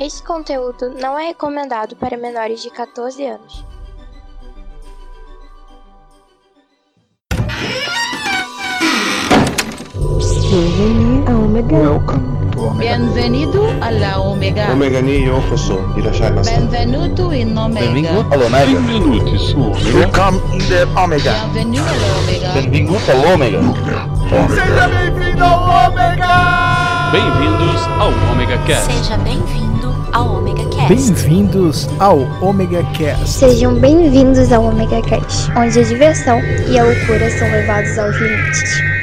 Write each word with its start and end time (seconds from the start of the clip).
Este 0.00 0.22
conteúdo 0.22 0.90
não 0.90 1.18
é 1.18 1.26
recomendado 1.26 1.96
para 1.96 2.16
menores 2.16 2.62
de 2.62 2.70
14 2.70 3.26
anos. 3.26 3.64
Bienvenue 10.50 11.24
à 11.26 11.36
Omega. 11.36 11.76
Welcome 11.76 12.50
to 12.52 12.60
Omega. 12.60 12.96
Bienvenido 12.96 13.64
Omega. 14.22 14.72
Omega 14.72 15.02
ni 15.02 15.24
yokoso. 15.24 15.80
Irashai 15.96 16.30
masu. 16.30 16.50
Benvenuto 16.52 17.32
in 17.32 17.58
Omega. 17.58 17.86
Benvingut 17.86 18.32
all'Omega. 18.32 18.66
Benvenuti 18.66 19.38
su 19.38 19.60
Omega. 19.60 19.98
Welcome 19.98 20.40
in 20.52 20.68
the 20.68 20.86
Omega. 20.94 21.32
Bienvenido 21.52 21.82
alla 21.82 22.18
Omega. 22.22 22.52
Benvingut 22.54 23.08
all'Omega. 23.08 24.28
Bem-vindos 27.10 27.82
ao 27.98 28.12
Omega 28.30 28.58
Cast. 28.64 28.92
Seja 28.92 29.16
bem-vindo 29.18 29.67
ao 30.18 30.38
Omega 30.38 30.64
Cast. 30.70 30.88
Bem-vindos 30.88 31.88
ao 32.00 32.18
Omega 32.42 32.82
Cast. 32.92 33.28
Sejam 33.28 33.76
bem-vindos 33.76 34.50
ao 34.50 34.64
Omega 34.64 35.00
Cast, 35.02 35.48
onde 35.56 35.78
a 35.78 35.84
diversão 35.84 36.40
e 36.68 36.76
a 36.76 36.82
loucura 36.82 37.30
são 37.30 37.48
levados 37.48 37.96
aos 37.96 38.16
limites. 38.16 38.97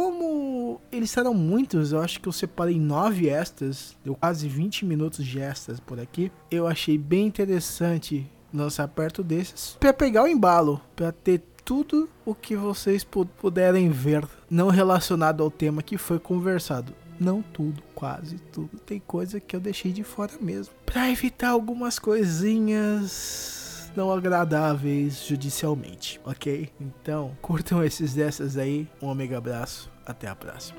Como 0.00 0.78
eles 0.92 1.16
eram 1.16 1.32
muitos, 1.32 1.90
eu 1.90 2.00
acho 2.00 2.20
que 2.20 2.28
eu 2.28 2.32
separei 2.32 2.78
nove 2.78 3.30
extras, 3.30 3.96
deu 4.04 4.14
quase 4.14 4.46
20 4.46 4.84
minutos 4.84 5.24
de 5.24 5.40
extras 5.40 5.80
por 5.80 5.98
aqui. 5.98 6.30
Eu 6.50 6.66
achei 6.66 6.98
bem 6.98 7.24
interessante 7.26 8.30
lançar 8.52 8.86
perto 8.88 9.22
desses 9.24 9.74
para 9.80 9.94
pegar 9.94 10.24
o 10.24 10.28
embalo, 10.28 10.82
para 10.94 11.10
ter 11.12 11.40
tudo 11.64 12.10
o 12.26 12.34
que 12.34 12.54
vocês 12.54 13.04
pu- 13.04 13.24
puderem 13.24 13.88
ver 13.88 14.22
não 14.50 14.68
relacionado 14.68 15.42
ao 15.42 15.50
tema 15.50 15.82
que 15.82 15.96
foi 15.96 16.18
conversado. 16.18 16.92
Não 17.18 17.40
tudo, 17.40 17.82
quase 17.94 18.36
tudo. 18.52 18.78
Tem 18.84 19.00
coisa 19.00 19.40
que 19.40 19.56
eu 19.56 19.60
deixei 19.60 19.92
de 19.92 20.04
fora 20.04 20.34
mesmo. 20.38 20.74
Para 20.84 21.10
evitar 21.10 21.48
algumas 21.48 21.98
coisinhas 21.98 23.66
não 23.96 24.12
agradáveis 24.12 25.24
judicialmente, 25.26 26.20
ok? 26.24 26.68
Então, 26.80 27.36
curtam 27.40 27.82
esses 27.82 28.14
dessas 28.14 28.56
aí. 28.56 28.86
Um 29.00 29.08
omega 29.08 29.38
abraço. 29.38 29.90
Até 30.04 30.28
a 30.28 30.36
próxima. 30.36 30.78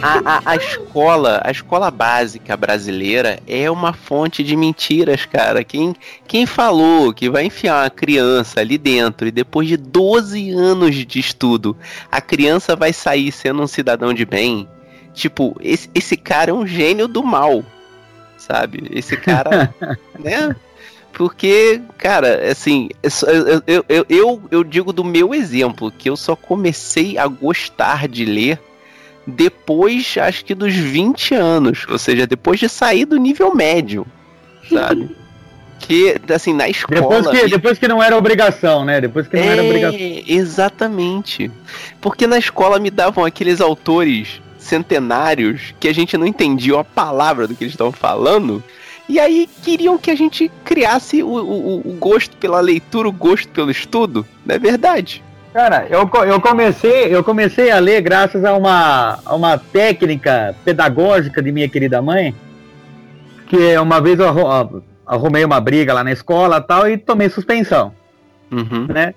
A, 0.00 0.36
a, 0.36 0.52
a 0.52 0.56
escola, 0.56 1.40
a 1.44 1.50
escola 1.50 1.90
básica 1.90 2.56
brasileira 2.56 3.40
é 3.46 3.68
uma 3.68 3.92
fonte 3.92 4.44
de 4.44 4.56
mentiras, 4.56 5.26
cara. 5.26 5.64
Quem, 5.64 5.94
quem 6.26 6.46
falou 6.46 7.12
que 7.12 7.28
vai 7.28 7.44
enfiar 7.44 7.82
uma 7.82 7.90
criança 7.90 8.60
ali 8.60 8.78
dentro 8.78 9.26
e 9.26 9.32
depois 9.32 9.66
de 9.66 9.76
12 9.76 10.50
anos 10.50 10.94
de 10.94 11.18
estudo, 11.18 11.76
a 12.10 12.20
criança 12.20 12.76
vai 12.76 12.92
sair 12.92 13.32
sendo 13.32 13.62
um 13.62 13.66
cidadão 13.66 14.14
de 14.14 14.24
bem? 14.24 14.68
Tipo, 15.12 15.56
esse, 15.60 15.90
esse 15.92 16.16
cara 16.16 16.52
é 16.52 16.54
um 16.54 16.66
gênio 16.66 17.08
do 17.08 17.24
mal, 17.24 17.64
sabe? 18.36 18.88
Esse 18.92 19.16
cara, 19.16 19.74
né? 20.16 20.54
Porque, 21.12 21.82
cara, 21.96 22.52
assim, 22.52 22.88
eu, 23.02 23.62
eu, 23.66 23.84
eu, 23.88 24.06
eu, 24.08 24.42
eu 24.52 24.64
digo 24.64 24.92
do 24.92 25.02
meu 25.02 25.34
exemplo, 25.34 25.90
que 25.90 26.08
eu 26.08 26.16
só 26.16 26.36
comecei 26.36 27.18
a 27.18 27.26
gostar 27.26 28.06
de 28.06 28.24
ler 28.24 28.60
depois, 29.28 30.16
acho 30.18 30.42
que 30.42 30.54
dos 30.54 30.74
20 30.74 31.34
anos, 31.34 31.86
ou 31.86 31.98
seja, 31.98 32.26
depois 32.26 32.58
de 32.58 32.66
sair 32.66 33.04
do 33.04 33.18
nível 33.18 33.54
médio, 33.54 34.06
sabe? 34.70 35.14
que, 35.78 36.16
assim, 36.34 36.54
na 36.54 36.66
escola... 36.66 37.20
Depois 37.20 37.28
que, 37.28 37.48
depois 37.48 37.78
que 37.78 37.86
não 37.86 38.02
era 38.02 38.16
obrigação, 38.16 38.86
né? 38.86 39.02
Depois 39.02 39.28
que 39.28 39.36
não 39.36 39.42
é, 39.42 39.46
era 39.48 39.62
obrigação. 39.62 39.98
Exatamente. 40.26 41.50
Porque 42.00 42.26
na 42.26 42.38
escola 42.38 42.78
me 42.78 42.90
davam 42.90 43.22
aqueles 43.24 43.60
autores 43.60 44.40
centenários 44.58 45.74
que 45.78 45.88
a 45.88 45.92
gente 45.92 46.16
não 46.16 46.26
entendia 46.26 46.80
a 46.80 46.84
palavra 46.84 47.46
do 47.46 47.54
que 47.54 47.64
eles 47.64 47.74
estavam 47.74 47.92
falando. 47.92 48.64
E 49.08 49.20
aí 49.20 49.48
queriam 49.62 49.98
que 49.98 50.10
a 50.10 50.14
gente 50.14 50.50
criasse 50.64 51.22
o, 51.22 51.28
o, 51.28 51.78
o 51.80 51.92
gosto 51.98 52.34
pela 52.38 52.60
leitura, 52.60 53.08
o 53.08 53.12
gosto 53.12 53.48
pelo 53.48 53.70
estudo. 53.70 54.26
Não 54.44 54.54
é 54.54 54.58
verdade? 54.58 55.22
Cara, 55.58 55.88
eu, 55.90 56.08
eu, 56.24 56.40
comecei, 56.40 57.12
eu 57.12 57.24
comecei 57.24 57.68
a 57.72 57.80
ler 57.80 58.00
graças 58.00 58.44
a 58.44 58.56
uma, 58.56 59.18
a 59.26 59.34
uma 59.34 59.58
técnica 59.58 60.54
pedagógica 60.64 61.42
de 61.42 61.50
minha 61.50 61.68
querida 61.68 62.00
mãe, 62.00 62.32
que 63.48 63.76
uma 63.76 64.00
vez 64.00 64.20
eu 64.20 64.28
arru- 64.28 64.84
arrumei 65.04 65.44
uma 65.44 65.60
briga 65.60 65.92
lá 65.92 66.04
na 66.04 66.12
escola 66.12 66.60
tal, 66.60 66.88
e 66.88 66.96
tomei 66.96 67.28
suspensão, 67.28 67.92
Uhum. 68.52 68.86
né? 68.88 69.14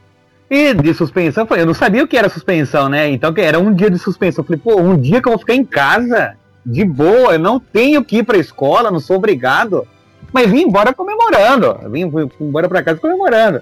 E 0.50 0.74
de 0.74 0.92
suspensão, 0.96 1.48
eu 1.52 1.66
não 1.68 1.76
sabia 1.76 2.04
o 2.04 2.08
que 2.08 2.18
era 2.18 2.28
suspensão, 2.28 2.90
né? 2.90 3.08
Então 3.12 3.32
era 3.38 3.60
um 3.60 3.72
dia 3.72 3.92
de 3.92 4.00
suspensão. 4.00 4.42
Eu 4.42 4.48
falei, 4.48 4.62
pô, 4.64 4.82
um 4.82 4.98
dia 4.98 5.22
que 5.22 5.28
eu 5.28 5.34
vou 5.34 5.40
ficar 5.40 5.54
em 5.54 5.64
casa, 5.64 6.34
de 6.66 6.84
boa, 6.84 7.34
eu 7.34 7.40
não 7.40 7.60
tenho 7.60 8.04
que 8.04 8.18
ir 8.18 8.24
pra 8.24 8.40
escola, 8.40 8.90
não 8.90 9.00
sou 9.00 9.18
obrigado. 9.18 9.88
Mas 10.34 10.50
vim 10.50 10.62
embora 10.64 10.92
comemorando. 10.92 11.78
Vim, 11.92 12.10
fui 12.10 12.28
embora 12.42 12.68
pra 12.68 12.82
casa 12.82 13.00
comemorando. 13.00 13.62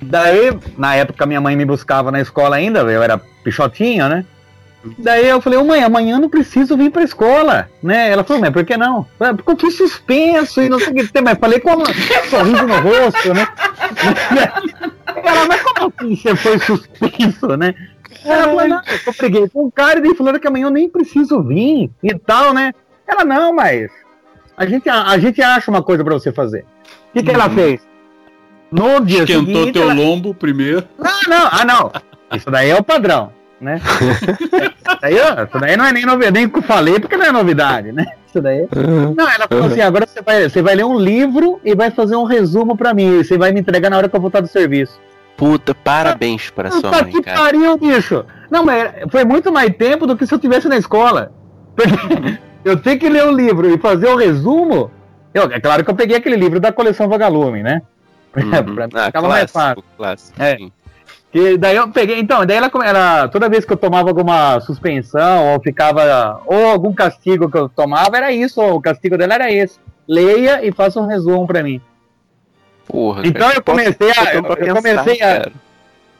Daí, 0.00 0.56
na 0.76 0.94
época, 0.94 1.24
minha 1.26 1.40
mãe 1.40 1.56
me 1.56 1.64
buscava 1.64 2.10
na 2.10 2.20
escola 2.20 2.56
ainda, 2.56 2.80
eu 2.80 3.02
era 3.02 3.18
pichotinho, 3.42 4.08
né? 4.08 4.24
Daí 4.98 5.28
eu 5.28 5.40
falei, 5.40 5.58
ô 5.58 5.64
mãe, 5.64 5.82
amanhã 5.82 6.14
eu 6.16 6.20
não 6.20 6.28
preciso 6.28 6.76
vir 6.76 6.90
pra 6.90 7.02
escola, 7.02 7.68
né? 7.82 8.10
Ela 8.10 8.22
falou, 8.22 8.40
mas 8.40 8.52
por 8.52 8.64
que 8.64 8.76
não? 8.76 9.04
"Ah, 9.18 9.34
Porque 9.34 9.50
eu 9.50 9.56
fiz 9.56 9.76
suspenso 9.76 10.62
e 10.62 10.68
não 10.68 10.78
sei 10.78 10.92
o 10.92 10.94
que 10.94 11.08
tem, 11.08 11.22
mas 11.22 11.38
falei 11.38 11.58
com 11.58 11.72
um 11.72 11.84
sorriso 12.30 12.66
no 12.66 12.74
rosto, 12.80 13.34
né? 13.34 13.48
Ela, 15.16 15.46
mas 15.48 15.60
como 15.62 15.92
assim 15.98 16.14
você 16.16 16.36
foi 16.36 16.58
suspenso, 16.60 17.56
né? 17.56 17.74
Ela 18.24 18.44
falou, 18.44 18.68
não, 18.68 18.80
eu 19.06 19.14
peguei 19.14 19.48
com 19.48 19.64
o 19.66 19.72
cara 19.72 19.98
e 19.98 20.02
daí 20.02 20.14
falando 20.14 20.38
que 20.38 20.46
amanhã 20.46 20.66
eu 20.66 20.70
nem 20.70 20.88
preciso 20.88 21.42
vir 21.42 21.90
e 22.02 22.14
tal, 22.18 22.52
né? 22.54 22.72
Ela, 23.08 23.24
não, 23.24 23.52
mas 23.54 23.90
a 24.56 24.66
gente, 24.66 24.88
a, 24.88 25.04
a 25.08 25.18
gente 25.18 25.42
acha 25.42 25.70
uma 25.70 25.82
coisa 25.82 26.04
pra 26.04 26.14
você 26.14 26.32
fazer. 26.32 26.64
O 27.10 27.12
que, 27.18 27.24
que 27.24 27.30
ela 27.30 27.48
fez? 27.50 27.80
No 28.70 29.00
dia 29.00 29.20
Esquentou 29.20 29.46
seguinte, 29.46 29.72
teu 29.72 29.82
ela- 29.82 29.94
lombo 29.94 30.34
primeiro. 30.34 30.84
não, 30.98 31.20
não, 31.28 31.48
ah, 31.50 31.64
não. 31.64 31.92
Isso 32.36 32.50
daí 32.50 32.70
é 32.70 32.76
o 32.76 32.82
padrão, 32.82 33.32
né? 33.60 33.80
Isso 34.86 34.98
daí, 35.00 35.14
ó, 35.20 35.44
isso 35.44 35.58
daí 35.60 35.76
não 35.76 35.84
é 35.84 35.92
nem 35.92 36.04
novidade, 36.04 36.32
nem 36.32 36.48
que 36.48 36.58
eu 36.58 36.62
falei, 36.62 36.98
porque 36.98 37.16
não 37.16 37.26
é 37.26 37.32
novidade, 37.32 37.92
né? 37.92 38.04
Isso 38.26 38.40
daí. 38.40 38.66
Não, 39.16 39.28
ela 39.28 39.46
falou 39.48 39.64
assim: 39.66 39.80
agora 39.80 40.06
você 40.06 40.20
vai, 40.22 40.48
você 40.48 40.62
vai 40.62 40.74
ler 40.74 40.84
um 40.84 40.98
livro 40.98 41.60
e 41.64 41.74
vai 41.74 41.90
fazer 41.90 42.16
um 42.16 42.24
resumo 42.24 42.76
pra 42.76 42.92
mim. 42.92 43.20
E 43.20 43.24
você 43.24 43.38
vai 43.38 43.52
me 43.52 43.60
entregar 43.60 43.88
na 43.90 43.96
hora 43.96 44.08
que 44.08 44.16
eu 44.16 44.20
voltar 44.20 44.40
do 44.40 44.48
serviço. 44.48 44.98
Puta, 45.36 45.74
parabéns 45.74 46.50
pra 46.50 46.70
sua 46.70 46.82
Puta 46.82 47.02
mãe, 47.02 47.12
que 47.12 47.22
cara. 47.22 47.38
pariu, 47.38 47.76
bicho! 47.78 48.24
Não, 48.50 48.64
mas 48.64 48.90
foi 49.10 49.24
muito 49.24 49.52
mais 49.52 49.70
tempo 49.76 50.06
do 50.06 50.16
que 50.16 50.26
se 50.26 50.34
eu 50.34 50.38
tivesse 50.38 50.68
na 50.68 50.76
escola. 50.76 51.32
Porque 51.74 52.38
eu 52.64 52.76
tenho 52.76 52.98
que 52.98 53.08
ler 53.08 53.24
o 53.26 53.30
livro 53.32 53.68
e 53.72 53.78
fazer 53.78 54.08
o 54.08 54.16
resumo. 54.16 54.90
Eu, 55.32 55.44
é 55.52 55.60
claro 55.60 55.84
que 55.84 55.90
eu 55.90 55.94
peguei 55.94 56.16
aquele 56.16 56.36
livro 56.36 56.58
da 56.58 56.72
coleção 56.72 57.08
Vagalume, 57.08 57.62
né? 57.62 57.82
Uhum. 58.66 58.74
pra 58.74 58.86
mim 58.86 58.92
Ah, 58.94 59.06
ficava 59.06 59.28
mais 59.28 59.50
fácil. 59.50 59.84
clássico. 59.96 60.42
É. 60.42 60.56
sim. 60.56 60.72
E 61.34 61.58
daí 61.58 61.76
eu 61.76 61.88
peguei, 61.90 62.18
então, 62.18 62.46
daí 62.46 62.56
ela, 62.56 62.70
ela 62.84 63.28
toda 63.28 63.48
vez 63.48 63.64
que 63.64 63.72
eu 63.72 63.76
tomava 63.76 64.08
alguma 64.08 64.58
suspensão 64.60 65.52
ou 65.52 65.60
ficava 65.60 66.40
ou 66.46 66.66
algum 66.66 66.94
castigo 66.94 67.50
que 67.50 67.58
eu 67.58 67.68
tomava 67.68 68.16
era 68.16 68.32
isso, 68.32 68.60
ou 68.60 68.76
o 68.76 68.80
castigo 68.80 69.18
dela 69.18 69.34
era 69.34 69.52
esse. 69.52 69.78
Leia 70.08 70.64
e 70.64 70.72
faça 70.72 70.98
um 71.00 71.06
resumo 71.06 71.46
pra 71.46 71.62
mim. 71.62 71.80
Porra, 72.86 73.22
Então 73.26 73.48
cara, 73.48 73.58
eu 73.58 73.62
comecei 73.62 74.10
a- 74.12 74.34
eu, 74.34 74.42
eu 74.44 74.56
pensar, 74.56 74.74
comecei 74.74 75.14
a- 75.22 75.36
cara. 75.38 75.52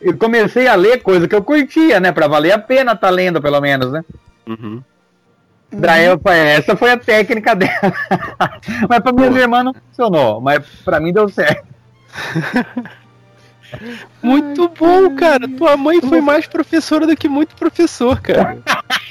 Eu 0.00 0.16
comecei 0.18 0.66
a 0.68 0.74
ler 0.74 1.02
coisa 1.02 1.26
que 1.26 1.34
eu 1.34 1.42
curtia, 1.42 1.98
né, 1.98 2.12
Pra 2.12 2.26
valer 2.28 2.52
a 2.52 2.58
pena 2.58 2.92
estar 2.92 3.08
lendo 3.08 3.40
pelo 3.40 3.60
menos, 3.60 3.90
né? 3.92 4.04
Uhum. 4.46 4.82
Daí 5.72 6.04
eu, 6.04 6.20
essa 6.26 6.76
foi 6.76 6.90
a 6.92 6.96
técnica 6.98 7.54
dela. 7.54 7.72
mas 8.88 9.00
pra 9.00 9.12
minhas 9.12 9.34
irmãs 9.34 9.64
não 9.64 9.72
funcionou, 9.74 10.40
mas 10.42 10.64
pra 10.84 11.00
mim 11.00 11.12
deu 11.12 11.28
certo. 11.28 11.66
Muito 14.22 14.68
bom, 14.68 15.14
cara. 15.16 15.48
Tua 15.48 15.76
mãe 15.76 16.00
foi 16.00 16.20
mais 16.20 16.46
professora 16.46 17.06
do 17.06 17.16
que 17.16 17.28
muito 17.28 17.56
professor, 17.56 18.20
cara. 18.20 18.58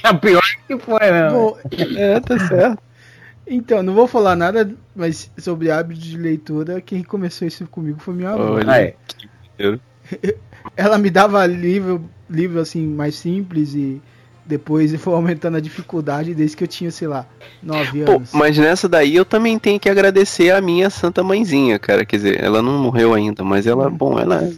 A 0.02 0.14
pior 0.16 0.42
que 0.66 0.78
foi, 0.78 1.10
né? 1.10 1.30
Bom, 1.30 1.56
É, 1.96 2.20
tá 2.20 2.38
certo. 2.38 2.82
então, 3.46 3.82
não 3.82 3.94
vou 3.94 4.06
falar 4.06 4.34
nada 4.34 4.74
mas 4.94 5.30
sobre 5.38 5.70
hábito 5.70 6.00
de 6.00 6.16
leitura. 6.16 6.80
Quem 6.80 7.02
começou 7.02 7.46
isso 7.46 7.66
comigo 7.66 7.98
foi 8.00 8.14
minha 8.14 8.30
avó. 8.30 8.54
Olha. 8.54 8.94
Ela 10.76 10.98
me 10.98 11.10
dava 11.10 11.44
livro, 11.46 12.08
livro 12.28 12.60
assim, 12.60 12.86
mais 12.86 13.14
simples 13.16 13.74
e 13.74 14.00
depois 14.46 14.94
foi 15.00 15.14
aumentando 15.14 15.56
a 15.56 15.60
dificuldade 15.60 16.34
desde 16.34 16.56
que 16.56 16.64
eu 16.64 16.68
tinha, 16.68 16.90
sei 16.90 17.08
lá, 17.08 17.26
9 17.62 18.04
Pô, 18.04 18.12
anos. 18.12 18.30
mas 18.32 18.56
nessa 18.56 18.88
daí 18.88 19.16
eu 19.16 19.24
também 19.24 19.58
tenho 19.58 19.78
que 19.80 19.88
agradecer 19.88 20.50
a 20.50 20.60
minha 20.60 20.88
santa 20.90 21.22
mãezinha, 21.22 21.78
cara. 21.78 22.04
Quer 22.04 22.16
dizer, 22.16 22.42
ela 22.44 22.62
não 22.62 22.78
morreu 22.78 23.12
ainda, 23.14 23.42
mas 23.42 23.66
ela, 23.66 23.90
bom, 23.90 24.18
ela, 24.18 24.48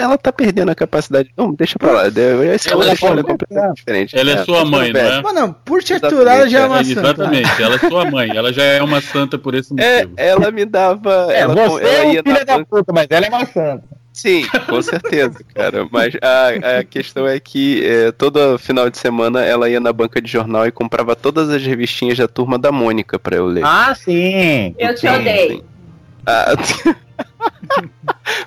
ela 0.00 0.16
tá 0.16 0.32
perdendo 0.32 0.70
a 0.70 0.74
capacidade. 0.74 1.30
Não, 1.36 1.52
deixa 1.52 1.78
pra 1.78 1.92
lá. 1.92 2.06
Essa 2.06 2.70
é 2.70 2.72
Ela 2.72 2.90
é 2.90 2.96
sua- 2.96 3.22
completamente 3.24 3.76
diferente. 3.76 4.18
Ela 4.18 4.30
é 4.32 4.44
sua 4.44 4.64
mãe, 4.64 4.92
não 4.92 5.00
é? 5.00 5.22
Mas 5.22 5.34
não, 5.34 5.52
por 5.52 5.82
te 5.82 5.92
aturar 5.94 6.38
ela 6.38 6.48
já 6.48 6.60
é 6.60 6.66
uma 6.66 6.80
É, 6.80 6.84
santa. 6.84 7.00
exatamente, 7.00 7.62
ela 7.62 7.74
é 7.74 7.78
sua 7.78 8.10
mãe. 8.10 8.30
Ela 8.36 8.52
já 8.52 8.62
é 8.64 8.82
uma 8.82 9.00
santa 9.00 9.36
por 9.38 9.54
esse 9.54 9.74
É, 9.78 9.98
motivo. 10.06 10.14
ela 10.16 10.50
me 10.50 10.64
dava. 10.64 11.26
É, 11.30 11.40
ela, 11.40 11.54
você 11.54 11.84
ela 11.84 11.94
é 11.98 12.12
ia 12.14 12.20
um 12.20 12.22
filho 12.22 12.38
na 12.38 12.44
da 12.44 12.64
puta, 12.64 12.92
mas 12.92 13.06
ela 13.10 13.26
é 13.26 13.28
uma 13.28 13.44
santa. 13.46 13.82
Sim, 14.14 14.46
com 14.68 14.80
certeza, 14.80 15.40
cara. 15.52 15.86
Mas 15.90 16.14
a, 16.22 16.78
a 16.78 16.84
questão 16.84 17.26
é 17.26 17.38
que 17.40 17.84
é, 17.84 18.12
todo 18.12 18.56
final 18.58 18.88
de 18.88 18.96
semana 18.96 19.44
ela 19.44 19.68
ia 19.68 19.80
na 19.80 19.92
banca 19.92 20.22
de 20.22 20.30
jornal 20.30 20.64
e 20.66 20.70
comprava 20.70 21.16
todas 21.16 21.50
as 21.50 21.60
revistinhas 21.62 22.16
da 22.16 22.28
turma 22.28 22.56
da 22.56 22.70
Mônica 22.70 23.18
pra 23.18 23.36
eu 23.36 23.46
ler. 23.46 23.64
Ah, 23.64 23.92
sim. 23.94 24.74
Eu 24.78 24.94
te 24.94 25.00
Sim, 25.00 25.08
odeio. 25.08 25.56
sim. 25.56 25.62
Ah, 26.24 26.54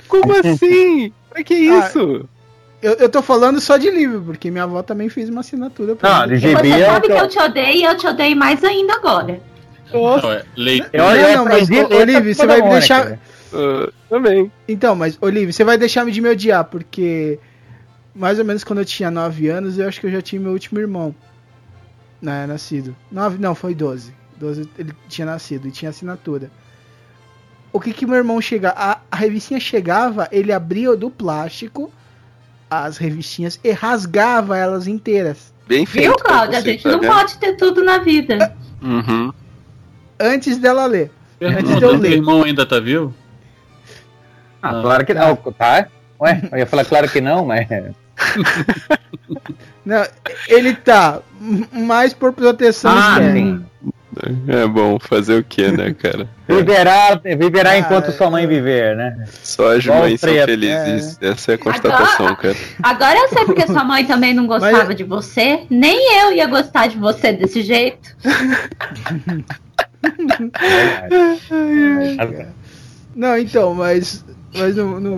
Como 0.08 0.34
assim? 0.40 1.12
Pra 1.30 1.44
que 1.44 1.70
Ah, 1.70 1.80
isso? 1.88 2.28
Eu, 2.82 2.94
eu 2.94 3.10
tô 3.10 3.22
falando 3.22 3.60
só 3.60 3.76
de 3.78 3.90
livro, 3.92 4.22
porque 4.22 4.50
minha 4.52 4.64
avó 4.64 4.82
também 4.82 5.10
fez 5.10 5.30
uma 5.30 5.42
assinatura 5.42 5.96
pra 5.96 6.22
Não, 6.22 6.28
mim. 6.28 6.40
você 6.40 6.48
eu, 6.54 6.86
sabe 6.86 7.08
que 7.08 7.14
eu 7.14 7.28
te 7.28 7.40
odeio 7.40 7.76
e 7.76 7.84
eu 7.84 7.98
te 7.98 8.08
odeio 8.08 8.38
mais 8.38 8.64
ainda 8.64 8.94
agora. 8.94 9.40
Não, 9.92 10.32
é 10.32 10.44
leitura. 10.56 10.92
Não, 10.98 11.16
eu 11.16 11.38
não, 11.38 11.46
mas, 11.46 11.64
aprendi 11.64 11.82
ô, 11.82 11.86
a 11.86 11.90
ler 11.90 12.02
Olívio, 12.02 12.24
com 12.24 12.30
a 12.30 12.34
você 12.36 12.48
vai 12.48 12.62
me 12.62 12.70
deixar- 12.70 13.20
Ah, 13.54 13.92
também. 14.10 14.52
Então, 14.68 14.96
mas, 14.96 15.18
Olívio, 15.22 15.54
você 15.54 15.64
vai 15.64 15.78
deixar 15.78 16.06
de 16.06 16.22
me 16.22 16.30
odiar, 16.30 16.66
porque 16.66 17.40
mais 18.14 18.40
ou 18.40 18.46
menos 18.46 18.64
quando 18.64 18.80
eu 18.80 18.86
tinha 18.86 19.12
9 19.12 19.48
anos, 19.50 19.78
eu 19.78 19.88
acho 19.88 20.00
que 20.00 20.08
eu 20.08 20.12
já 20.12 20.22
tinha 20.22 20.42
meu 20.42 20.52
último 20.52 20.80
irmão. 20.80 21.14
Né, 22.22 22.48
nascido. 22.48 22.96
9, 23.12 23.38
não, 23.38 23.54
foi 23.54 23.76
12. 23.76 24.14
12 24.38 24.70
ele 24.78 24.94
tinha 25.08 25.26
nascido 25.26 25.68
e 25.68 25.72
tinha 25.72 25.90
assinatura. 25.90 26.50
O 27.72 27.80
que 27.80 27.94
que 27.94 28.06
meu 28.06 28.16
irmão 28.16 28.42
chega? 28.42 28.70
A, 28.70 29.00
a 29.12 29.16
revistinha 29.16 29.60
chegava, 29.60 30.28
ele 30.32 30.52
abria 30.52 30.96
do 30.96 31.10
plástico 31.12 31.92
as 32.70 32.98
revistinhas 32.98 33.60
e 33.64 33.72
rasgava 33.72 34.58
elas 34.58 34.88
inteiras. 34.88 35.54
Bem 35.68 35.86
feito. 35.86 36.08
Viu, 36.08 36.16
Cláudia? 36.18 36.58
A 36.60 36.62
gente 36.62 36.84
tá 36.84 36.92
não 36.92 37.00
vendo? 37.00 37.12
pode 37.12 37.38
ter 37.38 37.56
tudo 37.56 37.84
na 37.84 38.00
vida. 38.00 38.56
Uhum. 38.82 39.34
Antes 40.20 40.58
dela 40.58 40.86
ler. 40.86 41.12
Antes 41.42 41.78
de 41.78 41.84
eu 41.84 41.96
ler. 41.96 42.14
irmão 42.14 42.44
ainda 42.44 42.66
tá 42.66 42.80
vivo? 42.80 43.14
Ah, 44.62 44.82
claro 44.82 45.06
que 45.06 45.14
não, 45.14 45.36
tá? 45.36 45.88
Ué, 46.20 46.42
eu 46.52 46.58
ia 46.60 46.66
falar 46.66 46.86
claro 46.86 47.10
que 47.10 47.22
não, 47.22 47.46
mas. 47.46 47.68
Não, 49.86 50.04
ele 50.50 50.74
tá 50.74 51.20
mais 51.72 52.14
por 52.14 52.34
proteção 52.34 52.92
Ah, 52.92 53.12
externa. 53.12 53.34
sim. 53.34 53.66
É 54.48 54.66
bom 54.68 54.98
fazer 55.00 55.40
o 55.40 55.44
que, 55.44 55.72
né, 55.72 55.94
cara? 55.98 56.28
Viverá, 56.48 57.22
viverá 57.24 57.70
Ah, 57.72 57.78
enquanto 57.78 58.10
é. 58.10 58.12
sua 58.12 58.30
mãe 58.32 58.46
viver, 58.48 58.96
né? 58.98 59.26
Só 59.44 59.78
as 59.78 59.84
Igual 59.86 60.00
mães 60.00 60.20
são 60.20 60.30
felizes. 60.34 61.18
Essa 61.22 61.52
é 61.52 61.56
a 61.56 61.58
constatação, 61.58 62.36
cara. 62.36 62.56
Agora 62.84 63.18
eu 63.18 63.30
sei 63.30 63.46
porque 63.46 63.66
sua 63.68 63.84
mãe 63.86 64.06
também 64.06 64.34
não 64.34 64.46
gostava 64.48 64.86
Mas- 64.86 64.96
de 64.98 65.04
você. 65.06 65.62
Nem 65.70 66.20
eu 66.22 66.34
ia 66.34 66.48
gostar 66.48 66.88
de 66.88 66.98
você 66.98 67.32
desse 67.32 67.62
jeito. 67.62 68.14
Não, 73.18 73.36
então, 73.38 73.74
mas. 73.74 74.24
Mas 74.56 74.76
não. 74.76 75.18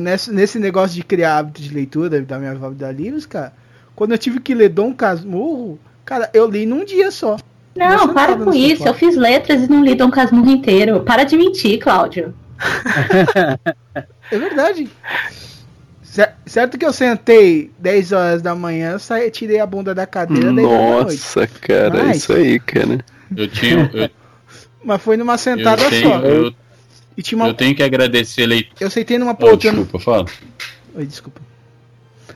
nesse, 0.00 0.32
nesse 0.32 0.58
negócio 0.58 0.94
de 0.94 1.02
criar 1.02 1.38
hábito 1.38 1.60
de 1.60 1.74
leitura 1.74 2.20
da 2.22 2.38
minha 2.38 2.52
avó 2.52 2.70
da 2.70 2.90
livros, 2.92 3.26
cara, 3.26 3.52
quando 3.94 4.12
eu 4.12 4.18
tive 4.18 4.38
que 4.40 4.54
ler 4.54 4.68
Dom 4.68 4.94
Casmurro, 4.94 5.78
cara, 6.04 6.30
eu 6.32 6.48
li 6.48 6.64
num 6.64 6.84
dia 6.84 7.10
só. 7.10 7.36
Não, 7.74 8.14
para 8.14 8.36
com 8.36 8.54
isso. 8.54 8.86
Eu 8.86 8.94
fiz 8.94 9.16
letras 9.16 9.64
e 9.64 9.68
não 9.70 9.84
li 9.84 9.94
Dom 9.94 10.10
Casmurro 10.10 10.48
inteiro. 10.50 11.00
Para 11.00 11.24
de 11.24 11.36
mentir, 11.36 11.78
Cláudio. 11.80 12.32
É 14.30 14.38
verdade. 14.38 14.88
Cer- 16.02 16.34
Certo 16.46 16.78
que 16.78 16.86
eu 16.86 16.92
sentei 16.92 17.70
10 17.78 18.12
horas 18.12 18.40
da 18.42 18.54
manhã, 18.54 18.98
saí, 18.98 19.30
tirei 19.30 19.58
a 19.60 19.66
bunda 19.66 19.94
da 19.94 20.06
cadeira 20.06 20.52
10 20.52 20.66
horas 20.66 20.80
da 20.88 21.02
noite. 21.02 21.10
Nossa, 21.10 21.46
cara, 21.60 22.04
Mas- 22.04 22.16
isso 22.18 22.32
aí, 22.32 22.58
cara. 22.60 23.04
Eu 23.36 23.48
tinha. 23.48 23.90
Eu, 23.92 24.08
Mas 24.86 25.02
foi 25.02 25.16
numa 25.16 25.34
eu 25.34 25.38
sentada 25.38 25.90
tenho, 25.90 26.08
só. 26.08 26.18
eu, 26.20 26.54
E 27.16 27.22
tinha 27.22 27.36
uma, 27.38 27.48
eu 27.48 27.54
tenho 27.54 27.74
que 27.74 27.82
agradecer 27.82 28.46
leitura. 28.46 28.76
eu 28.80 28.88
sentei 28.88 29.18
numa 29.18 29.32
Oh, 29.32 29.34
poltrona. 29.34 29.78
desculpa, 29.78 29.98
fala. 29.98 30.26
Oi, 30.94 31.04
desculpa. 31.04 31.40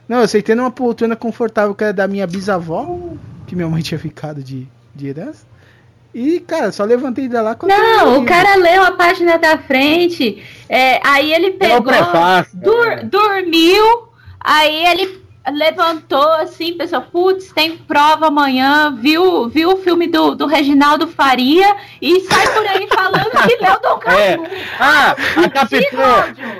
Não, 0.09 0.21
eu 0.21 0.27
sentei 0.29 0.55
numa 0.57 0.71
poltrona 0.71 1.15
confortável 1.15 1.75
que 1.75 1.85
era 1.85 1.93
da 1.93 2.09
minha 2.09 2.27
bisavó, 2.27 2.99
que 3.47 3.55
minha 3.55 3.69
mãe 3.69 3.81
tinha 3.83 3.99
ficado 4.01 4.43
de, 4.43 4.67
de 4.95 5.07
herança. 5.07 5.49
E, 6.13 6.41
cara, 6.41 6.73
só 6.73 6.83
levantei 6.83 7.29
da 7.29 7.41
lá 7.41 7.55
quando 7.55 7.71
eu 7.71 7.79
Não, 7.79 8.21
o 8.23 8.27
cara 8.27 8.57
leu 8.57 8.83
a 8.83 8.91
página 8.91 9.39
da 9.39 9.57
frente, 9.59 10.43
é, 10.69 11.01
aí 11.07 11.33
ele 11.33 11.47
É 11.47 11.51
pegou, 11.53 11.83
prefácio. 11.85 12.59
dur- 12.59 13.05
dormiu, 13.05 14.09
aí 14.41 14.87
ele 14.89 15.20
levantou 15.49 16.33
assim, 16.35 16.75
pensou, 16.77 17.01
putz, 17.01 17.51
tem 17.53 17.77
prova 17.77 18.27
amanhã, 18.27 18.95
viu, 19.01 19.49
viu 19.49 19.73
o 19.73 19.77
filme 19.79 20.07
do, 20.07 20.35
do 20.35 20.47
Reginaldo 20.47 21.07
Faria 21.09 21.77
e 22.01 22.21
sai 22.21 22.47
por 22.53 22.67
aí 22.67 22.87
falando 22.89 23.31
que 23.31 23.57
leu 23.63 23.81
Dom 23.81 24.01
É. 24.07 24.37
Casmurro. 24.37 24.49
Ah, 24.79 25.17
a 25.45 25.49
Capitu. 25.51 25.97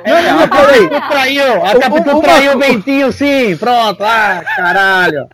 É, 0.05 0.23
Não, 0.23 0.39
a 0.39 0.47
não, 0.47 0.49
peraí. 0.49 0.89
Traiu. 1.09 1.65
A 1.65 1.73
O- 1.73 1.81
Capitu 1.81 2.21
traiu 2.23 2.53
o- 2.55 2.59
Bentinho, 2.59 3.13
sim. 3.13 3.57
Pronto. 3.57 4.03
Ah, 4.03 4.43
caralho. 4.57 5.29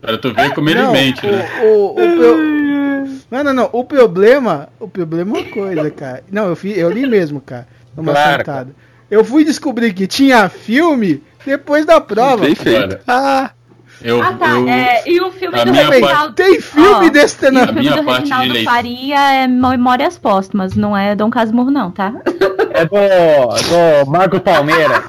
Para 0.00 0.16
tu 0.16 0.32
ver 0.32 0.54
como 0.54 0.70
ele 0.70 0.80
Não, 0.80 0.90
mente, 0.92 1.26
o, 1.26 1.30
né? 1.30 1.48
o, 1.64 1.86
o 1.90 1.94
pro- 1.94 3.20
Não, 3.30 3.44
não, 3.44 3.52
não. 3.52 3.68
O 3.72 3.84
problema. 3.84 4.68
O 4.80 4.88
problema 4.88 5.36
é 5.36 5.40
uma 5.42 5.50
coisa, 5.50 5.90
cara. 5.90 6.24
Não, 6.32 6.46
eu, 6.48 6.56
fi, 6.56 6.70
eu 6.78 6.90
li 6.90 7.06
mesmo, 7.06 7.40
cara. 7.42 7.68
Numa 7.94 8.12
Claro, 8.12 8.38
sentada. 8.38 8.70
Eu 9.10 9.24
fui 9.24 9.44
descobrir 9.44 9.92
que 9.92 10.06
tinha 10.06 10.48
filme 10.48 11.22
depois 11.44 11.84
da 11.84 12.00
prova. 12.00 12.44
Bem 12.44 12.54
feito. 12.54 12.98
Ah, 13.08 13.50
eu, 14.02 14.22
Ah, 14.22 14.32
tá. 14.34 14.48
eu- 14.50 14.68
É, 14.68 15.02
e 15.06 15.20
o 15.20 15.30
filme 15.32 15.58
a 15.58 15.64
do 15.64 15.72
Reginaldo. 15.72 16.32
tem 16.34 16.60
filme 16.60 17.06
Ó, 17.08 17.10
desse 17.10 17.34
E 17.34 17.38
o 17.38 17.40
tenor. 17.50 17.62
A 17.64 17.66
filme 17.66 17.82
do 17.90 18.02
de 18.02 18.10
Reginaldo. 18.10 18.64
Faria 18.64 19.32
é 19.42 19.46
Memórias 19.48 20.16
Póstumas, 20.18 20.74
não 20.74 20.96
é 20.96 21.14
Dom 21.16 21.28
Casmurro, 21.30 21.70
não, 21.70 21.90
tá? 21.90 22.12
É 22.72 22.84
do, 22.84 24.04
do 24.04 24.10
Marco 24.10 24.38
Palmeira. 24.40 25.02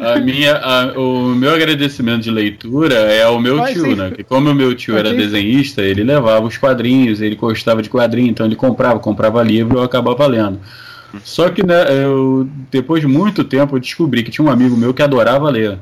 A 0.00 0.18
minha, 0.20 0.54
a- 0.56 0.92
o 0.98 1.28
meu 1.34 1.54
agradecimento 1.54 2.22
de 2.24 2.30
leitura 2.30 2.94
é 2.94 3.22
ao 3.22 3.40
meu 3.40 3.56
Mas 3.56 3.72
tio, 3.72 3.84
sim. 3.84 3.94
né? 3.94 4.10
Que 4.10 4.22
como 4.22 4.50
o 4.50 4.54
meu 4.54 4.74
tio 4.74 4.96
era 4.98 5.10
sim. 5.10 5.16
desenhista, 5.16 5.80
ele 5.82 6.04
levava 6.04 6.44
os 6.46 6.56
quadrinhos, 6.58 7.20
ele 7.22 7.36
gostava 7.36 7.80
de 7.80 7.88
quadrinho, 7.88 8.28
então 8.28 8.44
ele 8.44 8.54
comprava, 8.56 8.98
comprava 9.00 9.42
livro 9.42 9.76
e 9.76 9.80
eu 9.80 9.82
acabava 9.84 10.26
lendo. 10.26 10.60
Só 11.22 11.48
que 11.48 11.64
né, 11.64 11.84
eu, 12.04 12.48
depois 12.70 13.00
de 13.00 13.06
muito 13.06 13.44
tempo 13.44 13.76
eu 13.76 13.80
descobri 13.80 14.22
que 14.22 14.30
tinha 14.30 14.44
um 14.44 14.50
amigo 14.50 14.76
meu 14.76 14.92
que 14.92 15.02
adorava 15.02 15.50
ler. 15.50 15.78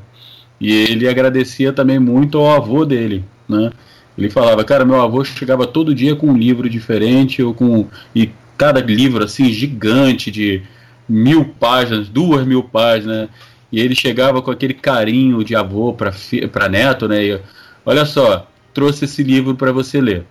E 0.59 0.71
ele 0.71 1.07
agradecia 1.07 1.73
também 1.73 1.99
muito 1.99 2.37
ao 2.37 2.51
avô 2.51 2.85
dele, 2.85 3.23
né? 3.47 3.71
Ele 4.17 4.29
falava, 4.29 4.63
cara, 4.63 4.85
meu 4.85 5.01
avô 5.01 5.23
chegava 5.25 5.67
todo 5.67 5.93
dia 5.93 6.15
com 6.15 6.27
um 6.27 6.37
livro 6.37 6.69
diferente, 6.69 7.43
ou 7.43 7.53
com. 7.53 7.87
E 8.15 8.29
cada 8.57 8.79
livro 8.79 9.23
assim, 9.23 9.51
gigante, 9.51 10.31
de 10.31 10.63
mil 11.07 11.45
páginas, 11.59 12.07
duas 12.07 12.45
mil 12.47 12.63
páginas. 12.63 13.27
E 13.71 13.79
ele 13.81 13.93
chegava 13.93 14.41
com 14.41 14.51
aquele 14.51 14.73
carinho 14.73 15.43
de 15.43 15.53
avô 15.55 15.93
para 15.93 16.13
para 16.51 16.69
neto, 16.69 17.07
né? 17.07 17.25
E, 17.25 17.39
Olha 17.85 18.03
só, 18.03 18.49
trouxe 18.73 19.05
esse 19.05 19.21
livro 19.21 19.55
para 19.55 19.71
você 19.71 20.01
ler. 20.01 20.25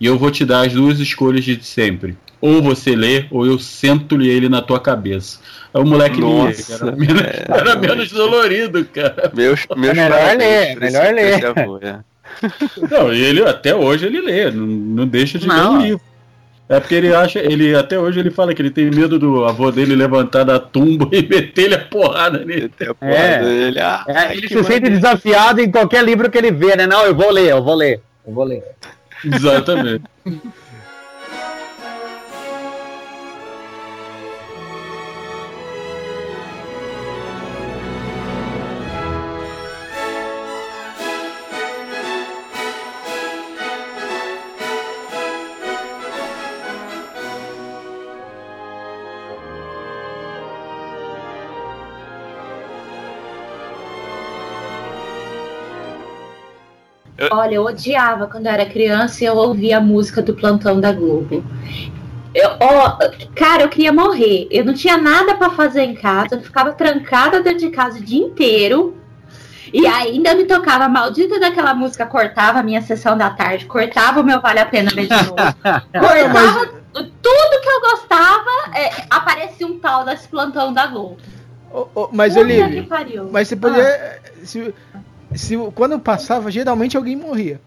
E 0.00 0.06
eu 0.06 0.18
vou 0.18 0.30
te 0.30 0.44
dar 0.44 0.66
as 0.66 0.72
duas 0.72 0.98
escolhas 0.98 1.44
de 1.44 1.62
sempre. 1.64 2.16
Ou 2.46 2.60
você 2.60 2.94
lê, 2.94 3.24
ou 3.30 3.46
eu 3.46 3.58
sento-lhe 3.58 4.28
ele 4.28 4.50
na 4.50 4.60
tua 4.60 4.78
cabeça. 4.78 5.38
Aí 5.72 5.80
o 5.80 5.86
moleque 5.86 6.16
lia, 6.20 6.26
Nossa, 6.26 6.78
cara. 6.78 6.90
Era 6.90 6.96
menos, 7.00 7.22
é, 7.22 7.44
era 7.48 7.76
menos 7.76 8.12
dolorido, 8.12 8.84
cara. 8.84 9.32
meus, 9.34 9.66
meus 9.74 9.94
melhor 9.96 10.10
parabéns 10.10 10.38
ler, 10.38 10.80
melhor 10.80 11.14
ler. 11.14 11.46
avô, 11.46 11.78
é. 11.82 11.98
Não, 12.90 13.14
e 13.14 13.22
ele 13.22 13.42
até 13.42 13.74
hoje 13.74 14.04
ele 14.04 14.20
lê, 14.20 14.50
não, 14.50 14.66
não 14.66 15.06
deixa 15.06 15.38
de 15.38 15.46
Não. 15.46 15.72
ler 15.72 15.78
o 15.78 15.86
livro. 15.86 16.00
É 16.68 16.80
porque 16.80 16.94
ele 16.94 17.14
acha, 17.14 17.38
ele 17.38 17.74
até 17.74 17.98
hoje 17.98 18.20
ele 18.20 18.30
fala 18.30 18.54
que 18.54 18.60
ele 18.60 18.70
tem 18.70 18.90
medo 18.90 19.18
do 19.18 19.44
avô 19.46 19.70
dele 19.70 19.94
levantar 19.96 20.44
da 20.44 20.58
tumba 20.58 21.08
e 21.16 21.22
meter 21.22 21.64
ele 21.64 21.74
a 21.76 21.78
porrada 21.78 22.44
nele. 22.44 22.70
A 22.78 23.06
É. 23.06 23.38
porra 23.38 23.44
dele. 23.50 23.78
Ah, 23.80 24.04
É, 24.06 24.36
ele 24.36 24.48
se 24.48 24.64
sente 24.64 24.90
desafiado 24.90 25.60
em 25.62 25.70
qualquer 25.70 26.04
livro 26.04 26.30
que 26.30 26.36
ele 26.36 26.50
vê, 26.50 26.76
né? 26.76 26.86
Não, 26.86 27.04
eu 27.06 27.14
vou 27.14 27.30
ler, 27.30 27.50
eu 27.50 27.62
vou 27.62 27.74
ler, 27.74 28.00
eu 28.26 28.32
vou 28.34 28.44
ler. 28.44 28.62
Exatamente. 29.24 30.04
Olha, 57.30 57.54
eu 57.54 57.64
odiava 57.64 58.26
quando 58.26 58.46
eu 58.46 58.52
era 58.52 58.66
criança 58.66 59.22
e 59.22 59.26
eu 59.26 59.36
ouvia 59.36 59.78
a 59.78 59.80
música 59.80 60.22
do 60.22 60.34
plantão 60.34 60.80
da 60.80 60.92
Globo. 60.92 61.44
Eu, 62.34 62.50
ó, 62.60 62.98
cara, 63.34 63.62
eu 63.62 63.68
queria 63.68 63.92
morrer. 63.92 64.48
Eu 64.50 64.64
não 64.64 64.74
tinha 64.74 64.96
nada 64.96 65.34
pra 65.36 65.50
fazer 65.50 65.82
em 65.82 65.94
casa, 65.94 66.34
eu 66.34 66.42
ficava 66.42 66.72
trancada 66.72 67.40
dentro 67.40 67.60
de 67.60 67.70
casa 67.70 67.98
o 67.98 68.02
dia 68.02 68.24
inteiro. 68.24 68.96
E 69.72 69.86
ainda 69.86 70.34
me 70.34 70.44
tocava 70.44 70.84
a 70.84 70.88
maldita 70.88 71.40
daquela 71.40 71.74
música, 71.74 72.06
cortava 72.06 72.60
a 72.60 72.62
minha 72.62 72.80
sessão 72.80 73.18
da 73.18 73.30
tarde, 73.30 73.66
cortava 73.66 74.20
o 74.20 74.24
meu 74.24 74.40
Vale 74.40 74.60
a 74.60 74.66
Pena 74.66 74.90
Ver 74.90 75.06
de 75.06 75.14
novo. 75.14 75.34
cortava 75.92 76.84
tudo 76.92 77.60
que 77.60 77.68
eu 77.68 77.80
gostava, 77.80 78.50
é, 78.76 78.90
aparecia 79.10 79.66
um 79.66 79.78
tal 79.78 80.04
desse 80.04 80.28
plantão 80.28 80.72
da 80.72 80.86
Globo. 80.86 81.16
Ô, 81.72 81.88
ô, 81.92 82.08
mas 82.12 82.34
Puta 82.34 82.48
ele. 82.48 82.82
que 82.82 82.88
pariu. 82.88 83.28
Mas 83.32 83.48
você 83.48 83.56
podia. 83.56 84.20
Se, 84.44 84.72
se, 85.34 85.56
quando 85.74 85.98
passava, 85.98 86.50
geralmente 86.50 86.96
alguém 86.96 87.16
morria. 87.16 87.60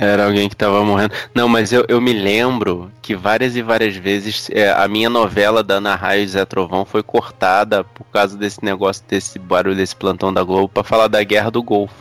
Era 0.00 0.26
alguém 0.26 0.48
que 0.48 0.54
tava 0.54 0.84
morrendo. 0.84 1.12
Não, 1.34 1.48
mas 1.48 1.72
eu, 1.72 1.84
eu 1.88 2.00
me 2.00 2.12
lembro 2.12 2.88
que 3.02 3.16
várias 3.16 3.56
e 3.56 3.62
várias 3.62 3.96
vezes 3.96 4.48
é, 4.52 4.70
a 4.70 4.86
minha 4.86 5.10
novela 5.10 5.60
da 5.60 5.74
Ana 5.74 5.96
Raio 5.96 6.22
e 6.22 6.28
Zé 6.28 6.44
Trovão 6.44 6.84
foi 6.84 7.02
cortada 7.02 7.82
por 7.82 8.04
causa 8.04 8.36
desse 8.36 8.64
negócio, 8.64 9.02
desse 9.08 9.40
barulho, 9.40 9.74
desse 9.74 9.96
plantão 9.96 10.32
da 10.32 10.44
Globo, 10.44 10.68
pra 10.68 10.84
falar 10.84 11.08
da 11.08 11.20
guerra 11.24 11.50
do 11.50 11.64
Golfo. 11.64 11.94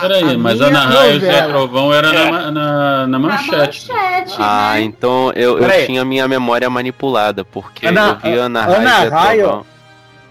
Peraí, 0.00 0.34
a 0.34 0.38
mas 0.38 0.60
Ana 0.62 0.86
Raio 0.86 1.16
e 1.16 1.20
Zé 1.20 1.42
Trovão 1.46 1.92
era 1.92 2.08
É. 2.08 2.30
na, 2.30 2.50
na, 2.50 3.06
na 3.06 3.18
manchete. 3.18 3.88
Manchete, 3.92 4.36
Ah, 4.38 4.72
né? 4.76 4.80
então 4.82 5.30
eu, 5.36 5.58
eu 5.58 5.86
tinha 5.86 6.00
a 6.00 6.04
minha 6.06 6.26
memória 6.26 6.70
manipulada, 6.70 7.44
porque 7.44 7.86
Ana- 7.86 8.18
eu 8.24 8.30
vi 8.32 8.38
Ana 8.38 8.64
Ana 8.64 8.72
Raio 8.72 8.80
e 8.80 9.02
Zé 9.02 9.08
Raio? 9.14 9.42
Trovão. 9.42 9.66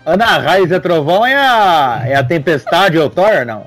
Ana 0.06 0.38
Raiz 0.38 0.72
e 0.72 0.80
Trovão 0.80 1.26
é 1.26 1.36
a, 1.36 2.02
é 2.06 2.16
a 2.16 2.24
Tempestade 2.24 2.98
ou 2.98 3.10
Thor, 3.10 3.46
não? 3.46 3.66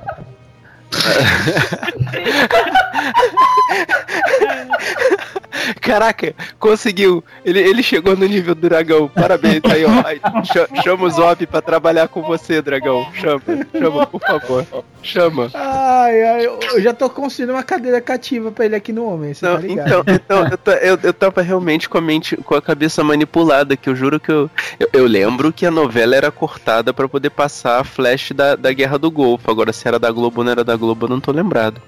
Caraca, 5.81 6.35
conseguiu. 6.59 7.23
Ele, 7.45 7.59
ele 7.61 7.83
chegou 7.83 8.17
no 8.17 8.27
nível 8.27 8.55
do 8.55 8.69
dragão. 8.69 9.09
Parabéns, 9.09 9.61
aí, 9.71 9.85
ó. 9.85 10.43
Cha- 10.45 10.69
Chama 10.83 11.05
o 11.05 11.11
Zop 11.11 11.47
pra 11.47 11.61
trabalhar 11.61 12.09
com 12.09 12.23
você, 12.23 12.61
dragão. 12.63 13.07
Chama, 13.15 13.43
chama, 13.79 14.07
por 14.07 14.21
favor. 14.21 14.67
Chama. 15.03 15.51
Ai, 15.55 16.23
ai, 16.23 16.47
eu, 16.47 16.81
já 16.81 16.95
tô 16.95 17.09
construindo 17.11 17.51
uma 17.51 17.63
cadeira 17.63 18.01
cativa 18.01 18.51
pra 18.51 18.65
ele 18.65 18.77
aqui 18.77 18.93
no 18.93 19.05
homem, 19.05 19.35
você 19.35 19.45
Não, 19.45 19.61
tá 19.61 19.67
então, 19.67 20.05
então 20.07 20.47
eu, 20.49 20.59
ta- 20.59 20.73
eu, 20.79 20.99
eu 21.03 21.13
tava 21.13 21.43
realmente 21.43 21.89
com 21.89 21.99
a 21.99 22.01
mente, 22.01 22.37
com 22.37 22.55
a 22.55 22.63
cabeça 22.63 23.03
manipulada, 23.03 23.77
que 23.77 23.89
eu 23.89 23.97
juro 23.97 24.19
que 24.21 24.31
eu. 24.31 24.51
Eu, 24.79 24.89
eu 24.93 25.07
lembro 25.07 25.53
que 25.53 25.67
a 25.67 25.71
novela 25.71 26.15
era 26.17 26.31
cortada 26.31 26.95
pra 26.95 27.09
poder 27.09 27.31
passar 27.31 27.81
a 27.81 27.85
flash 27.85 28.33
da, 28.33 28.55
da 28.57 28.73
Guerra 28.73 28.99
do 28.99 29.11
Golfo. 29.11 29.51
Agora, 29.51 29.73
se 29.73 29.87
era 29.87 29.99
da 29.99 30.11
Globo 30.11 30.41
ou 30.41 30.45
não 30.45 30.53
era 30.53 30.65
da 30.65 30.77
Globo, 30.83 31.07
eu 31.07 31.11
não 31.11 31.21
tô 31.21 31.31
lembrado. 31.31 31.81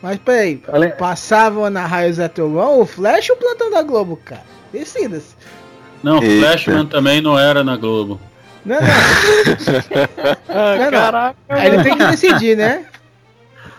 Mas 0.00 0.18
peraí, 0.18 0.62
Ale- 0.72 0.92
passavam 0.92 1.68
na 1.68 1.84
Raio 1.86 2.14
Zé 2.14 2.28
Trovão, 2.28 2.80
o 2.80 2.86
Flash 2.86 3.28
ou 3.28 3.36
o 3.36 3.38
Plantão 3.38 3.70
da 3.70 3.82
Globo, 3.82 4.18
cara? 4.24 4.40
Decida-se. 4.72 5.34
Não, 6.02 6.22
Eita. 6.22 6.46
Flashman 6.46 6.86
também 6.86 7.20
não 7.20 7.38
era 7.38 7.62
na 7.62 7.76
Globo. 7.76 8.18
Não, 8.64 8.76
não. 8.80 8.86
não, 10.90 11.12
não. 11.12 11.34
Aí 11.50 11.66
ele 11.68 11.82
tem 11.82 11.98
que 11.98 12.06
decidir, 12.06 12.56
né? 12.56 12.86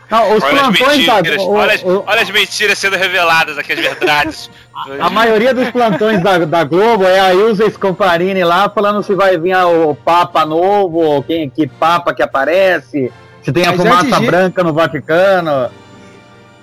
Não, 0.10 0.36
os 0.36 0.44
Olha 0.44 0.62
as 0.62 0.78
plantões 0.78 1.06
da 1.06 1.16
mentiras, 1.16 1.42
o- 1.42 1.52
olha, 1.52 1.74
as- 1.74 1.84
o- 1.84 2.04
olha 2.06 2.22
as 2.22 2.30
mentiras 2.30 2.78
sendo 2.78 2.96
reveladas 2.96 3.58
aqui, 3.58 3.74
as 3.74 3.80
verdades. 3.80 4.52
A 5.00 5.10
maioria 5.10 5.54
dos 5.54 5.70
plantões 5.72 6.22
da, 6.22 6.38
da 6.40 6.64
Globo 6.64 7.06
é 7.06 7.20
a 7.20 7.34
Ilza 7.34 7.70
Scomparini 7.70 8.44
lá 8.44 8.70
falando 8.70 9.02
se 9.04 9.16
vai 9.16 9.38
vir 9.38 9.56
o 9.56 9.96
Papa 9.96 10.46
novo, 10.46 10.98
ou 11.00 11.24
quem, 11.24 11.50
que 11.50 11.66
Papa 11.66 12.14
que 12.14 12.22
aparece, 12.22 13.12
se 13.42 13.52
tem 13.52 13.66
a 13.66 13.72
Mas 13.72 13.78
fumaça 13.82 14.20
de- 14.20 14.26
branca 14.28 14.64
no 14.64 14.74
Vaticano. 14.74 15.70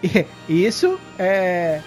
Isso 0.48 0.98
é. 1.18 1.80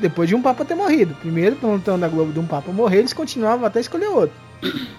Depois 0.00 0.28
de 0.28 0.34
um 0.34 0.42
Papa 0.42 0.64
ter 0.64 0.74
morrido. 0.74 1.14
Primeiro 1.14 1.56
plantão 1.56 1.98
da 1.98 2.06
Globo 2.08 2.32
de 2.32 2.38
um 2.38 2.46
Papa 2.46 2.70
morrer, 2.70 2.98
eles 2.98 3.12
continuavam 3.12 3.64
até 3.64 3.80
escolher 3.80 4.08
outro. 4.08 4.34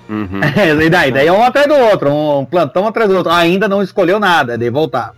Uhum. 0.10 0.42
e 0.82 0.90
daí, 0.90 1.12
daí 1.12 1.28
é 1.28 1.32
um 1.32 1.44
atrás 1.44 1.68
do 1.68 1.76
outro, 1.76 2.12
um 2.12 2.44
plantão 2.44 2.88
atrás 2.88 3.10
do 3.10 3.16
outro. 3.18 3.32
Ainda 3.32 3.68
não 3.68 3.82
escolheu 3.84 4.20
nada, 4.20 4.58
daí 4.58 4.70
voltar. 4.70 5.14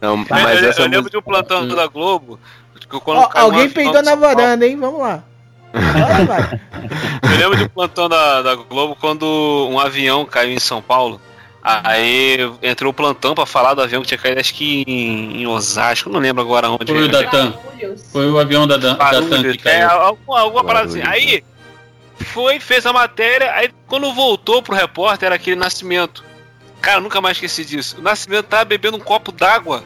Não, 0.00 0.16
Mas 0.28 0.62
eu, 0.62 0.70
essa 0.70 0.82
eu 0.82 0.88
lembro 0.88 1.10
de 1.10 1.16
um 1.16 1.22
plantão 1.22 1.66
da 1.68 1.86
Globo. 1.86 2.38
Ó, 3.06 3.30
alguém 3.34 3.68
peidou 3.68 3.94
na 3.94 4.04
São 4.04 4.20
Paulo- 4.20 4.36
varanda, 4.36 4.66
hein? 4.66 4.76
Vamos 4.78 5.00
lá. 5.00 5.22
Vai. 5.72 6.60
Eu 7.22 7.38
lembro 7.38 7.56
de 7.58 7.64
um 7.64 7.68
plantão 7.68 8.08
da, 8.08 8.42
da 8.42 8.54
Globo 8.54 8.96
quando 9.00 9.68
um 9.70 9.78
avião 9.78 10.24
caiu 10.24 10.52
em 10.52 10.58
São 10.58 10.80
Paulo. 10.80 11.20
Aí 11.62 12.38
entrou 12.62 12.92
o 12.92 12.94
plantão 12.94 13.34
pra 13.34 13.44
falar 13.44 13.74
do 13.74 13.82
avião 13.82 14.00
que 14.00 14.06
tinha 14.06 14.18
caído, 14.18 14.38
acho 14.38 14.54
que 14.54 14.84
em, 14.86 15.42
em 15.42 15.46
Osasco, 15.48 16.08
não 16.08 16.20
lembro 16.20 16.40
agora 16.40 16.70
onde. 16.70 16.86
Foi 16.86 17.02
o 17.02 17.08
da 17.08 17.24
TAM. 17.24 17.54
Foi 18.12 18.30
o 18.30 18.38
avião 18.38 18.68
da, 18.68 18.76
da, 18.76 18.92
da 18.94 19.22
TAM 19.22 19.42
que 19.42 19.68
é, 19.68 19.80
caiu. 19.80 19.90
alguma, 19.90 20.40
alguma 20.40 20.64
parada 20.64 20.86
assim. 20.86 21.02
Aí 21.04 21.42
foi, 22.20 22.60
fez 22.60 22.86
a 22.86 22.92
matéria, 22.92 23.50
aí 23.52 23.68
quando 23.88 24.12
voltou 24.14 24.62
pro 24.62 24.76
repórter 24.76 25.26
era 25.26 25.34
aquele 25.34 25.56
Nascimento. 25.56 26.24
Cara, 26.80 26.98
eu 26.98 27.02
nunca 27.02 27.20
mais 27.20 27.36
esqueci 27.36 27.64
disso. 27.64 27.96
O 27.98 28.02
Nascimento 28.02 28.46
tava 28.46 28.64
bebendo 28.64 28.96
um 28.96 29.00
copo 29.00 29.32
d'água. 29.32 29.82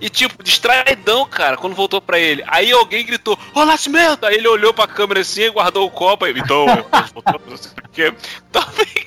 E 0.00 0.08
tipo, 0.08 0.42
distraidão, 0.42 1.26
cara, 1.26 1.58
quando 1.58 1.74
voltou 1.74 2.00
pra 2.00 2.18
ele. 2.18 2.42
Aí 2.46 2.72
alguém 2.72 3.04
gritou, 3.04 3.38
ô 3.54 3.66
Nascimento! 3.66 4.24
Aí 4.24 4.36
ele 4.36 4.48
olhou 4.48 4.72
pra 4.72 4.86
câmera 4.86 5.20
assim 5.20 5.42
e 5.42 5.50
guardou 5.50 5.86
o 5.86 5.90
copo. 5.90 6.24
Aí 6.24 6.32
então, 6.36 6.64
voltamos, 7.12 7.42
não 7.46 7.56
sei 7.56 7.72
o 7.72 7.88
quê. 7.92 8.14
Então, 8.48 8.62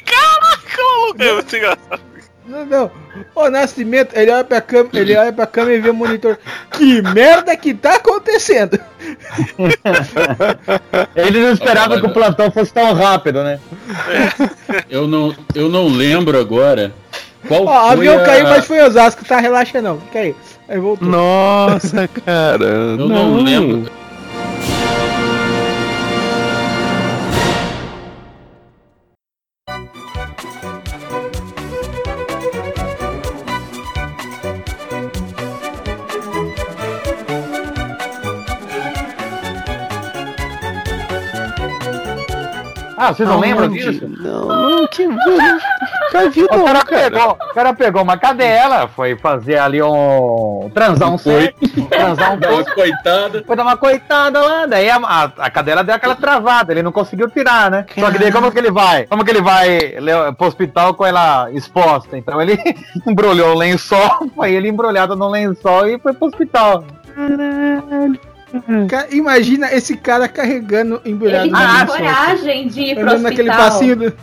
caraca, 0.06 0.84
maluco, 0.84 1.24
é 1.24 1.34
muito 1.34 1.56
engraçado. 1.56 2.02
Não, 2.46 2.66
não. 2.66 2.92
O 3.34 3.50
Nascimento, 3.50 4.14
ele 4.16 4.30
olha 4.30 4.44
pra 4.44 4.60
câmera, 4.60 5.00
ele 5.00 5.16
olha 5.16 5.32
pra 5.32 5.48
câmera 5.48 5.78
e 5.78 5.80
vê 5.80 5.90
o 5.90 5.94
monitor. 5.94 6.38
Que 6.72 7.02
merda 7.02 7.56
que 7.56 7.74
tá 7.74 7.96
acontecendo? 7.96 8.78
Ele 11.16 11.40
não 11.40 11.54
esperava 11.54 12.00
que 12.00 12.06
o 12.06 12.14
plantão 12.14 12.52
fosse 12.52 12.74
tão 12.74 12.94
rápido, 12.94 13.44
né? 13.44 13.60
Eu 14.90 15.08
não, 15.08 15.36
eu 15.56 15.70
não 15.70 15.88
lembro 15.88 16.40
agora 16.40 16.94
qual 17.48 17.66
Ó, 17.66 17.92
avião 17.92 18.20
a... 18.20 18.24
caiu, 18.24 18.48
mas 18.48 18.66
foi 18.66 18.82
Osasco, 18.82 19.26
tá? 19.26 19.40
Relaxa 19.40 19.82
não. 19.82 20.00
Fica 20.00 20.20
aí. 20.20 20.36
Aí 20.68 20.80
voltou. 20.80 21.08
Nossa, 21.08 22.08
cara. 22.08 22.64
Eu 22.64 23.08
não 23.08 23.36
lembro. 23.38 23.92
Ah, 43.04 43.14
vocês 43.14 43.28
não 43.28 43.38
lembram 43.38 43.68
disso? 43.68 44.08
Não, 44.08 44.46
não, 44.48 44.88
que. 44.88 45.06
Vi, 45.06 46.44
O 46.46 46.64
cara, 46.64 46.86
cara. 46.86 46.86
pegou, 46.86 47.32
o 47.32 47.54
cara 47.54 47.74
pegou 47.74 48.02
uma 48.02 48.18
cadela, 48.18 48.88
foi 48.88 49.18
fazer 49.18 49.58
ali 49.58 49.82
um. 49.82 50.72
transar 50.74 51.12
um 51.12 51.18
transar 51.90 52.34
um 52.34 52.40
pouco, 52.40 52.72
coitada. 52.76 53.44
foi 53.46 53.56
dar 53.58 53.64
uma 53.64 53.76
coitada 53.76 54.40
lá, 54.40 54.66
daí 54.66 54.90
a, 54.90 54.96
a, 54.96 55.24
a 55.24 55.50
cadela 55.50 55.84
deu 55.84 55.96
aquela 55.96 56.16
travada, 56.16 56.72
ele 56.72 56.82
não 56.82 56.94
conseguiu 56.94 57.30
tirar, 57.30 57.70
né? 57.70 57.86
Só 58.00 58.10
que 58.10 58.20
daí 58.20 58.32
como 58.32 58.50
que 58.52 58.60
ele 58.60 58.72
vai? 58.72 59.06
Como 59.06 59.26
que 59.26 59.32
ele 59.32 59.42
vai 59.42 59.96
pro 60.38 60.48
hospital 60.48 60.94
com 60.94 61.06
ela 61.06 61.52
exposta? 61.52 62.18
Então 62.18 62.42
ele 62.42 62.58
embrulhou 63.06 63.54
o 63.54 63.58
lençol, 63.58 64.30
foi 64.34 64.54
ele 64.54 64.70
embrulhado 64.70 65.14
no 65.14 65.28
lençol 65.28 65.88
e 65.88 66.00
foi 66.00 66.14
pro 66.14 66.28
hospital. 66.28 66.86
Ca- 68.90 69.08
Imagina 69.12 69.72
esse 69.74 69.98
cara 69.98 70.28
carregando 70.28 71.02
embrulhado 71.04 71.48
Ele 71.48 71.56
lençol, 71.56 71.88
coragem 71.88 72.68
de 72.68 72.82
ir 72.82 72.94
pro 72.96 73.04
Andando 73.04 73.22
naquele 73.24 73.50
hospital. 73.50 73.70
passinho 73.72 73.96
do... 73.96 74.14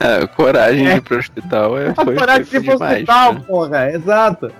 É, 0.00 0.26
coragem 0.26 0.84
de 0.84 0.90
ir 0.96 1.00
pro 1.02 1.18
hospital 1.18 1.78
é, 1.78 1.88
A 1.90 1.94
foi, 2.04 2.14
coragem 2.16 2.44
foi 2.44 2.60
de 2.60 2.66
ir 2.66 2.68
pro 2.68 2.74
demais. 2.78 2.94
hospital, 2.94 3.32
né? 3.34 3.40
porra, 3.46 3.90
exato. 3.92 4.52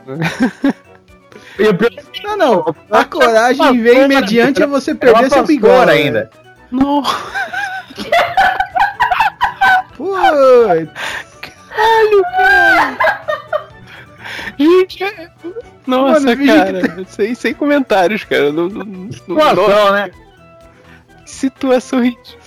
É 1.58 2.22
Não, 2.24 2.36
não. 2.36 2.74
A 2.90 3.04
coragem 3.04 3.80
vem 3.82 4.06
mediante 4.08 4.62
a 4.62 4.66
você 4.66 4.90
era 4.90 4.98
perder 5.00 5.30
seu 5.30 5.44
bigode 5.44 5.90
ainda. 5.90 6.30
Não. 6.70 7.02
Pô, 9.96 10.14
Gente, 14.58 15.02
é- 15.04 15.30
nossa, 15.86 16.20
Mano, 16.20 16.46
cara, 16.46 17.04
sem, 17.08 17.34
sem 17.34 17.54
comentários, 17.54 18.24
cara. 18.24 18.52
Não, 18.52 18.68
não, 18.68 18.84
não, 18.84 19.12
Situação, 19.12 19.92
né? 19.92 20.10
que 21.24 21.30
situação 21.30 22.02
ridícula. 22.02 22.44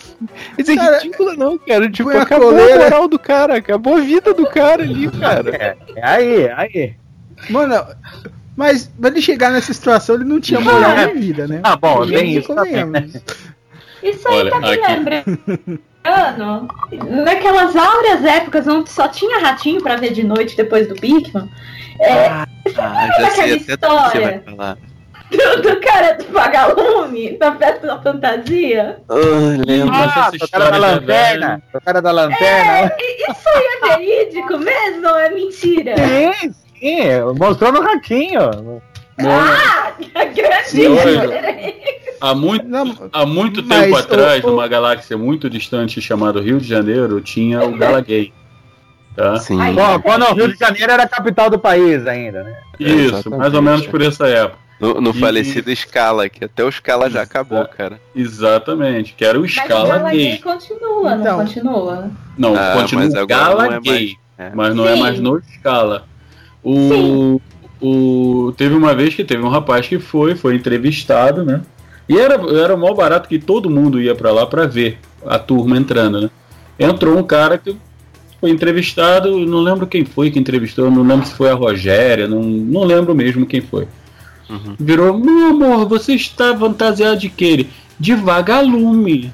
Isso 0.57 0.71
é 0.71 0.75
Cara, 0.75 0.97
ridícula, 0.99 1.35
não, 1.35 1.57
cara. 1.57 1.89
Tipo, 1.91 2.09
a 2.09 2.21
acabou 2.23 2.49
coleira. 2.49 2.73
a 2.75 2.83
moral 2.85 3.07
do 3.07 3.19
cara, 3.19 3.57
acabou 3.57 3.97
a 3.97 3.99
vida 4.01 4.33
do 4.33 4.45
cara 4.47 4.81
ali, 4.83 5.09
cara. 5.19 5.55
É, 5.55 5.77
é 5.95 6.05
aí, 6.07 6.41
é 6.43 6.53
aí. 6.57 6.95
mano, 7.49 7.85
mas 8.55 8.87
pra 8.99 9.09
ele 9.11 9.21
chegar 9.21 9.51
nessa 9.51 9.71
situação, 9.73 10.15
ele 10.15 10.23
não 10.23 10.39
tinha 10.39 10.59
moral 10.59 10.91
É. 10.91 11.07
de 11.07 11.19
vida, 11.19 11.47
né? 11.47 11.59
Ah, 11.63 11.75
bom, 11.75 12.07
tem 12.07 12.35
isso 12.35 12.47
também, 12.47 12.83
convenhamos. 12.83 13.15
Isso 14.01 14.27
aí 14.27 14.35
Olha, 14.39 14.51
tá 14.51 14.59
me 14.59 14.73
aqui- 14.73 15.79
Naquelas 17.23 17.75
áureas 17.75 18.23
épocas 18.25 18.67
onde 18.67 18.89
só 18.89 19.07
tinha 19.07 19.39
ratinho 19.39 19.81
pra 19.81 19.95
ver 19.95 20.11
de 20.13 20.23
noite 20.23 20.55
depois 20.55 20.87
do 20.87 20.95
Bigman. 20.95 21.49
É, 21.99 22.27
Ah, 22.27 22.47
já 23.19 23.29
sei 23.31 23.59
você 23.59 23.73
história? 23.73 24.43
do, 25.31 25.61
do 25.61 25.79
cara 25.81 26.13
do 26.13 26.23
vagalume, 26.31 27.37
da 27.37 27.53
festa 27.55 27.87
da 27.87 28.01
fantasia. 28.01 28.99
Ah, 29.09 29.15
lembro. 29.65 29.87
Mas 29.93 30.09
essa 30.11 30.19
Ah, 30.19 30.29
o 30.29 30.31
cara 30.31 30.35
história 30.45 30.71
da 30.71 30.77
é 30.77 30.79
lanterna. 30.79 31.61
O 31.73 31.81
cara 31.81 32.01
da 32.01 32.11
lanterna. 32.11 32.91
E- 32.99 33.31
Isso 33.31 33.49
aí 33.49 33.63
é 33.91 33.97
verídico 33.97 34.57
mesmo 34.59 35.07
ou 35.07 35.17
é 35.17 35.29
mentira? 35.29 35.95
Sim, 35.97 36.53
sim. 36.79 37.01
Mostrou 37.37 37.71
no 37.73 37.81
ratinho. 37.81 38.81
Ah, 39.19 39.91
grande 40.13 40.71
diferença. 40.71 41.96
Há 42.19 42.33
muito, 42.33 42.67
Não, 42.67 43.09
há 43.13 43.25
muito 43.25 43.63
mas 43.63 43.81
tempo 43.85 43.95
o- 43.95 43.99
atrás, 43.99 44.43
o- 44.43 44.47
numa 44.51 44.67
galáxia 44.67 45.17
muito 45.17 45.49
distante 45.49 46.01
chamada 46.01 46.41
Rio 46.41 46.59
de 46.59 46.67
Janeiro, 46.67 47.21
tinha 47.21 47.63
o 47.63 47.77
Galagay. 47.77 48.33
Tá? 49.15 49.37
Sim. 49.37 49.57
Bom, 49.73 49.99
quando 50.01 50.23
o 50.25 50.33
Rio 50.33 50.47
de 50.53 50.59
Janeiro 50.59 50.91
era 50.91 51.03
a 51.03 51.07
capital 51.07 51.49
do 51.49 51.57
país 51.57 52.05
ainda, 52.05 52.43
né? 52.43 52.55
Isso, 52.79 52.93
Exatamente. 53.15 53.39
mais 53.39 53.53
ou 53.53 53.61
menos 53.61 53.87
por 53.87 54.01
essa 54.01 54.27
época. 54.27 54.57
No, 54.79 55.01
no 55.01 55.09
E- 55.09 55.13
falecido 55.19 55.75
Scala, 55.75 56.29
que 56.29 56.45
até 56.45 56.63
o 56.63 56.71
Scala 56.71 57.09
já 57.09 57.23
acabou, 57.23 57.65
cara. 57.67 57.99
Exatamente, 58.15 59.15
que 59.17 59.25
era 59.25 59.37
o 59.37 59.41
Mas 59.41 59.51
o 59.51 59.53
Scala 59.55 59.87
Gala 59.97 60.11
Gay 60.11 60.37
continua, 60.37 61.15
Então. 61.15 61.37
não 61.37 61.45
continua? 61.45 62.11
Não, 62.37 62.55
Ah, 62.55 62.73
continua 62.75 63.03
mas 63.11 63.25
Gala 63.25 63.65
não 63.65 63.73
é 63.73 63.79
Gay, 63.79 64.15
É. 64.37 64.51
mas 64.53 64.75
não 64.75 64.87
é 64.87 64.93
Sim. 64.93 64.99
mais 64.99 65.19
no 65.19 65.41
Scala. 65.55 66.05
O, 66.63 67.41
o, 67.81 68.53
teve 68.55 68.75
uma 68.75 68.93
vez 68.93 69.15
que 69.15 69.23
teve 69.23 69.41
um 69.43 69.49
rapaz 69.49 69.87
que 69.87 69.97
foi, 69.97 70.35
foi 70.35 70.53
entrevistado, 70.55 71.43
né? 71.43 71.61
E 72.07 72.17
era, 72.17 72.35
era 72.57 72.75
o 72.75 72.77
maior 72.77 72.95
barato 72.95 73.27
que 73.27 73.37
todo 73.37 73.69
mundo 73.69 74.01
ia 74.01 74.15
pra 74.15 74.31
lá 74.31 74.45
pra 74.45 74.65
ver 74.65 74.97
a 75.25 75.37
turma 75.37 75.77
entrando, 75.77 76.21
né? 76.21 76.29
Entrou 76.79 77.17
um 77.17 77.23
cara 77.23 77.57
que 77.57 77.75
foi 78.39 78.49
entrevistado, 78.51 79.37
não 79.45 79.59
lembro 79.59 79.87
quem 79.87 80.05
foi 80.05 80.29
que 80.29 80.39
entrevistou, 80.39 80.89
não 80.91 81.03
lembro 81.03 81.25
se 81.25 81.33
foi 81.33 81.49
a 81.49 81.55
Rogéria, 81.55 82.27
não, 82.27 82.41
não 82.41 82.83
lembro 82.83 83.15
mesmo 83.15 83.45
quem 83.45 83.61
foi. 83.61 83.87
Uhum. 84.49 84.75
Virou, 84.79 85.17
meu 85.17 85.47
amor, 85.47 85.87
você 85.87 86.13
está 86.13 86.55
fantasiado 86.55 87.19
de 87.19 87.29
quê? 87.29 87.45
Ele, 87.45 87.69
De 87.99 88.15
vagalume. 88.15 89.33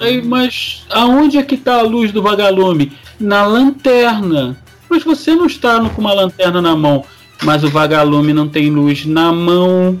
Aí, 0.00 0.20
mas 0.22 0.84
aonde 0.90 1.38
é 1.38 1.42
que 1.42 1.56
tá 1.56 1.78
a 1.78 1.82
luz 1.82 2.12
do 2.12 2.22
vagalume? 2.22 2.92
Na 3.18 3.46
lanterna. 3.46 4.56
Mas 4.90 5.04
você 5.04 5.34
não 5.34 5.46
está 5.46 5.80
com 5.88 6.00
uma 6.00 6.12
lanterna 6.12 6.60
na 6.60 6.76
mão. 6.76 7.04
Mas 7.42 7.62
o 7.62 7.68
vagalume 7.68 8.32
não 8.32 8.48
tem 8.48 8.70
luz 8.70 9.06
na 9.06 9.32
mão. 9.32 10.00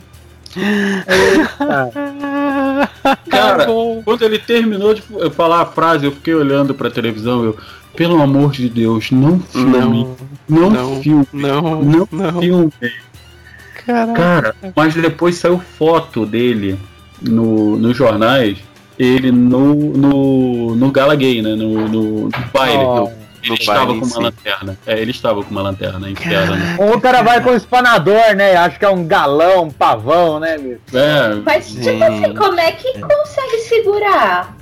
Cara, 3.28 3.66
quando 4.04 4.22
ele 4.22 4.38
terminou 4.38 4.94
de 4.94 5.02
falar 5.34 5.62
a 5.62 5.66
frase, 5.66 6.06
eu 6.06 6.12
fiquei 6.12 6.34
olhando 6.34 6.74
pra 6.74 6.90
televisão, 6.90 7.44
eu, 7.44 7.56
pelo 7.96 8.20
amor 8.20 8.52
de 8.52 8.68
Deus, 8.68 9.10
não 9.10 9.40
filme, 9.40 9.72
Não, 9.78 10.16
não, 10.48 10.70
não, 10.70 11.02
filme, 11.02 11.26
não, 11.32 11.82
não, 11.82 12.08
não. 12.10 12.40
filme. 12.40 12.72
Caraca. 13.86 14.14
Cara, 14.14 14.56
mas 14.74 14.94
depois 14.94 15.36
saiu 15.36 15.58
foto 15.58 16.24
dele 16.24 16.78
no, 17.20 17.76
nos 17.76 17.96
jornais, 17.96 18.58
ele 18.98 19.30
no, 19.30 19.74
no, 19.74 20.74
no 20.74 20.90
Gala 20.90 21.14
Gay, 21.14 21.42
né? 21.42 21.54
No, 21.54 21.88
no, 21.88 22.24
no 22.24 22.30
baile. 22.52 22.82
Ó, 22.82 23.10
ele 23.44 23.54
estava 23.60 23.86
baile 23.86 24.00
com 24.00 24.06
uma 24.06 24.18
lanterna. 24.22 24.78
É, 24.86 24.98
ele 25.00 25.10
estava 25.10 25.42
com 25.44 25.50
uma 25.50 25.62
lanterna 25.62 26.10
interna. 26.10 26.56
né? 26.56 26.76
Um 26.80 27.00
cara 27.00 27.22
vai 27.22 27.40
com 27.42 27.54
espanador, 27.54 28.34
né? 28.36 28.56
Acho 28.56 28.78
que 28.78 28.84
é 28.84 28.88
um 28.90 29.06
galão, 29.06 29.64
um 29.64 29.70
pavão, 29.70 30.38
né, 30.40 30.58
bicho? 30.58 30.80
É, 30.92 31.34
Mas, 31.44 31.68
tipo 31.68 31.84
Sim. 31.84 32.02
assim, 32.02 32.34
como 32.34 32.58
é 32.60 32.72
que 32.72 32.98
consegue 33.00 33.58
segurar? 33.68 34.56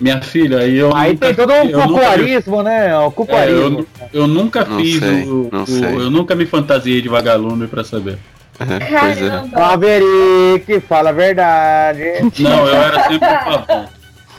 minha 0.00 0.20
filha, 0.20 0.58
aí 0.58 0.76
eu. 0.76 0.94
Aí 0.94 1.12
nunca- 1.12 1.26
tem 1.26 1.34
todo 1.34 1.52
um 1.52 1.70
cucuarismo, 1.70 2.62
né? 2.62 2.98
O 2.98 3.12
É, 3.28 3.50
eu, 3.50 3.86
eu 4.12 4.26
nunca 4.26 4.64
Não 4.64 4.78
fiz 4.78 4.98
sei, 4.98 5.22
o, 5.24 5.48
o-. 5.52 6.00
Eu 6.02 6.10
nunca 6.10 6.34
me 6.34 6.44
fantasiei 6.46 7.00
de 7.00 7.08
vagalume 7.08 7.68
pra 7.68 7.84
saber. 7.84 8.18
pois 8.58 8.70
é. 8.70 8.78
Caramba. 8.80 9.48
Maverick, 9.58 10.80
fala 10.80 11.10
a 11.10 11.12
verdade. 11.12 12.02
Não, 12.40 12.66
eu 12.66 12.74
era 12.76 13.02
sempre 13.04 13.28
um 13.28 13.44
pavão. 13.44 13.88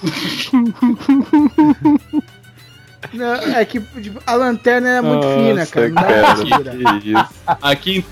Não, 3.16 3.34
é 3.56 3.66
que 3.66 3.80
tipo, 4.02 4.22
a 4.26 4.34
lanterna 4.34 4.90
era 4.90 5.02
muito 5.02 5.26
Nossa, 5.26 5.38
fina, 5.38 5.66
cara. 5.66 5.88
Não 5.88 5.96
dá 5.96 6.04
pra 6.04 6.84
cara, 6.84 7.00
que 7.00 7.12
isso. 7.12 7.26
Aqui 7.62 8.06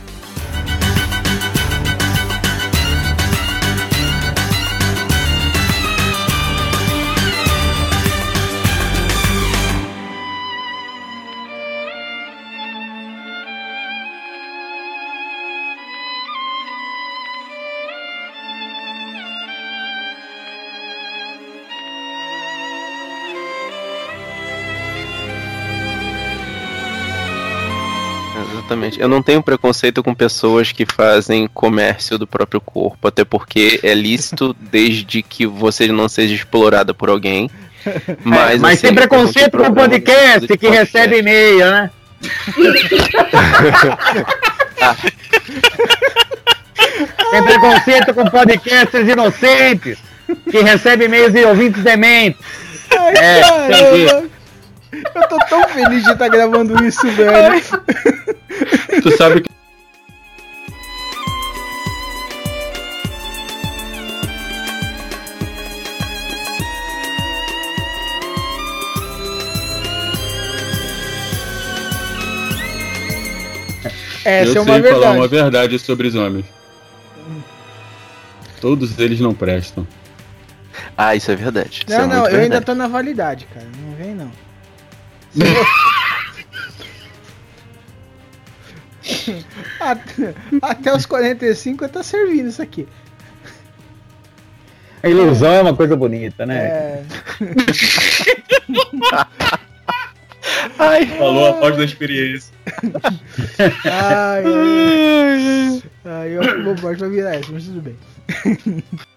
Eu 29.00 29.08
não 29.08 29.22
tenho 29.22 29.42
preconceito 29.42 30.04
com 30.04 30.14
pessoas 30.14 30.72
que 30.72 30.86
fazem 30.86 31.48
comércio 31.54 32.18
do 32.18 32.28
próprio 32.28 32.62
corpo, 32.62 33.08
até 33.08 33.24
porque 33.24 33.80
é 33.84 33.94
lícito 33.94 34.56
desde 34.60 35.22
que 35.22 35.46
você 35.46 35.88
não 35.88 36.10
seja 36.10 36.34
explorada 36.34 36.94
por 36.94 37.10
alguém. 37.10 37.50
Mas, 38.24 38.62
Mas 38.62 38.78
assim, 38.78 38.88
tem 38.88 38.96
preconceito 38.96 39.52
com 39.52 39.58
problema 39.58 39.90
podcast 39.90 40.58
que 40.58 40.70
recebe 40.70 41.20
e-mail, 41.20 41.60
né? 41.60 41.92
Tem 47.32 47.44
preconceito 47.44 48.14
com 48.14 48.26
podcasters 48.26 49.10
inocentes 49.10 49.98
que 50.50 50.62
recebem 50.62 51.08
e-mails 51.08 51.34
de 51.34 51.44
ouvintes 51.44 51.84
dementes. 51.84 52.40
Ai, 52.92 53.14
É, 53.18 53.42
caramba. 53.42 54.30
Eu 55.16 55.28
tô 55.28 55.38
tão 55.50 55.68
feliz 55.70 56.04
de 56.04 56.12
estar 56.12 56.28
gravando 56.30 56.84
isso, 56.86 57.08
velho. 57.12 57.62
Tu 59.02 59.18
sabe 59.18 59.42
que. 59.42 59.50
Essa 74.26 74.52
eu 74.52 74.62
é 74.62 74.62
uma 74.62 74.74
sei 74.74 74.82
verdade. 74.82 75.02
falar 75.04 75.16
uma 75.16 75.28
verdade 75.28 75.80
sobre 75.80 76.08
os 76.08 76.16
homens. 76.16 76.46
Todos 78.62 78.98
eles 78.98 79.20
não 79.20 79.34
prestam. 79.34 79.86
Ah, 80.98 81.16
isso 81.16 81.30
é 81.32 81.36
verdade. 81.36 81.84
isso 81.88 81.98
Não, 81.98 82.06
é 82.06 82.08
não, 82.08 82.16
eu 82.20 82.26
ainda 82.26 82.38
verdade. 82.40 82.66
tô 82.66 82.76
na 82.76 82.88
validade, 82.88 83.46
cara. 83.54 83.68
Não 83.86 83.96
vem, 83.96 84.16
não. 84.16 84.32
até, 89.80 90.36
até 90.62 90.96
os 90.96 91.06
45 91.06 91.86
eu 91.86 91.90
tô 91.90 92.04
servindo 92.04 92.50
isso 92.50 92.62
aqui. 92.62 92.86
A 95.02 95.10
ilusão 95.10 95.52
é 95.52 95.62
uma 95.62 95.76
coisa 95.76 95.96
bonita, 95.98 96.46
né? 96.46 96.66
É. 96.66 97.04
Falou 101.18 101.50
após 101.50 101.76
da 101.76 101.84
experiência. 101.84 102.54
Ai, 103.86 104.44
ai. 104.46 105.82
Ai, 106.06 106.38
eu 106.38 106.64
bobagem 106.64 107.00
pra 107.00 107.10
virar 107.10 107.36
essa, 107.36 107.52
mas 107.52 107.66
tudo 107.66 107.82
bem. 107.82 107.98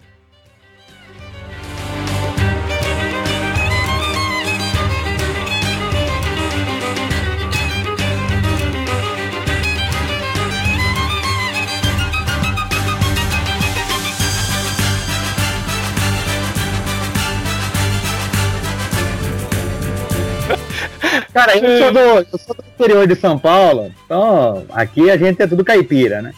Cara, 21.37 21.55
eu 21.55 21.79
sou, 21.83 21.91
do, 21.91 21.99
eu 21.99 22.39
sou 22.39 22.55
do 22.55 22.63
interior 22.67 23.07
de 23.07 23.15
São 23.15 23.37
Paulo, 23.37 23.93
então 24.03 24.65
aqui 24.71 25.11
a 25.11 25.17
gente 25.17 25.39
é 25.39 25.45
tudo 25.45 25.63
caipira, 25.63 26.19
né? 26.19 26.33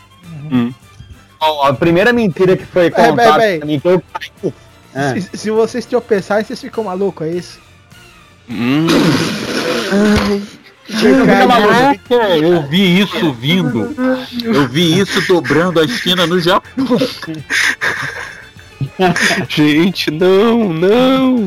Hum. 0.51 0.73
Ó, 1.39 1.67
A 1.67 1.73
primeira 1.73 2.11
mentira 2.11 2.57
que 2.57 2.65
foi 2.65 2.91
contada 2.91 3.57
pra 3.59 3.65
mim 3.65 3.79
que 3.79 3.87
eu 3.87 4.03
caí. 4.11 4.53
Ah. 4.93 5.13
Se, 5.13 5.37
se 5.37 5.51
vocês 5.51 5.85
tropeçarem, 5.85 6.43
vocês 6.43 6.59
ficam 6.59 6.83
malucos, 6.83 7.27
é 7.27 7.31
isso? 7.31 7.61
Hum. 8.49 8.87
Caraca, 11.25 12.15
eu 12.35 12.67
vi 12.67 12.99
isso 12.99 13.31
vindo. 13.31 13.95
Eu 14.43 14.67
vi 14.67 14.99
isso 14.99 15.25
dobrando 15.27 15.79
a 15.79 15.85
esquina 15.85 16.27
no 16.27 16.41
Japão. 16.41 16.97
Gente, 19.47 20.11
não, 20.11 20.73
não. 20.73 21.45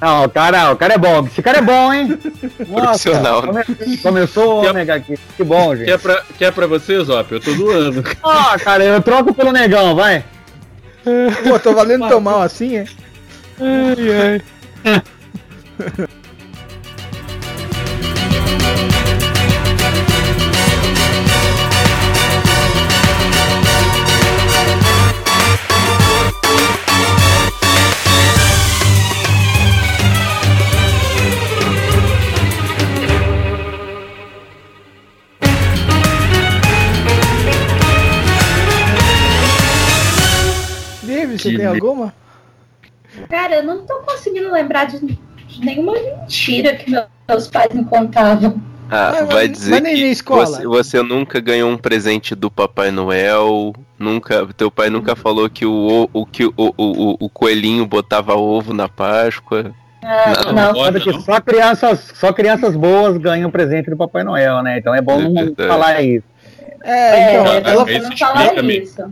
Não, 0.00 0.24
o 0.24 0.28
cara, 0.28 0.72
o 0.72 0.76
cara 0.76 0.94
é 0.94 0.98
bom. 0.98 1.26
Esse 1.26 1.42
cara 1.42 1.58
é 1.58 1.62
bom, 1.62 1.92
hein? 1.92 2.18
Profissional, 2.70 3.52
né? 3.52 3.64
come- 3.64 3.96
começou 3.98 4.62
o 4.62 4.66
ômega 4.68 4.94
aqui. 4.96 5.18
Que 5.36 5.44
bom, 5.44 5.74
gente. 5.74 5.86
Quer 5.86 5.98
pra, 5.98 6.22
quer 6.38 6.52
pra 6.52 6.66
você, 6.66 7.02
Zop? 7.02 7.32
Eu 7.32 7.40
tô 7.40 7.54
doando. 7.54 8.04
Ah, 8.22 8.56
cara, 8.58 8.84
eu 8.84 9.00
troco 9.02 9.32
pelo 9.32 9.52
negão, 9.52 9.94
vai. 9.94 10.22
Pô, 11.48 11.58
tô 11.58 11.72
valendo 11.72 12.06
tão 12.08 12.20
mal 12.20 12.42
assim, 12.42 12.76
é? 12.78 12.84
Ai, 13.60 14.42
ai. 14.84 15.02
Você 41.26 41.50
Que 41.50 41.56
tem 41.58 41.66
alguma? 41.66 42.14
Cara, 43.28 43.56
eu 43.56 43.62
não 43.64 43.86
tô 43.86 43.94
conseguindo 44.00 44.50
lembrar 44.50 44.84
de, 44.86 44.98
de 45.00 45.60
nenhuma 45.64 45.92
mentira 45.94 46.74
que 46.74 46.90
meu- 46.90 47.04
meus 47.28 47.48
pais 47.48 47.72
me 47.72 47.84
contavam. 47.84 48.60
Ah, 48.90 49.12
Mas- 49.22 49.28
vai 49.32 49.48
dizer 49.48 49.82
que 49.82 50.22
você, 50.24 50.64
você 50.64 51.02
nunca 51.02 51.40
ganhou 51.40 51.68
um 51.70 51.76
presente 51.78 52.34
do 52.36 52.48
Papai 52.50 52.90
Noel, 52.92 53.72
nunca, 53.98 54.46
teu 54.56 54.70
pai 54.70 54.90
nunca 54.90 55.16
falou 55.16 55.50
que 55.50 55.66
o, 55.66 56.08
o, 56.12 56.24
que 56.26 56.44
o, 56.44 56.52
o, 56.56 56.72
o, 56.76 57.16
o 57.20 57.28
coelhinho 57.28 57.84
botava 57.86 58.34
ovo 58.36 58.72
na 58.72 58.88
Páscoa. 58.88 59.72
Ah, 60.04 60.44
Não, 60.46 60.52
não. 60.52 60.72
pode, 60.74 61.04
não. 61.04 61.20
só 61.20 61.40
crianças, 61.40 62.12
só 62.14 62.32
crianças 62.32 62.76
boas 62.76 63.16
ganham 63.16 63.50
presente 63.50 63.90
do 63.90 63.96
Papai 63.96 64.22
Noel, 64.22 64.62
né? 64.62 64.78
Então 64.78 64.94
é 64.94 65.00
bom 65.00 65.20
É 65.20 65.28
não 65.28 65.54
falar 65.66 66.00
isso. 66.02 66.24
É, 66.84 67.32
então, 67.32 67.46
É, 67.52 67.62
ela, 67.72 67.90
Isso 67.90 68.08
não 68.10 68.16
falar 68.16 68.54
isso. 68.62 69.02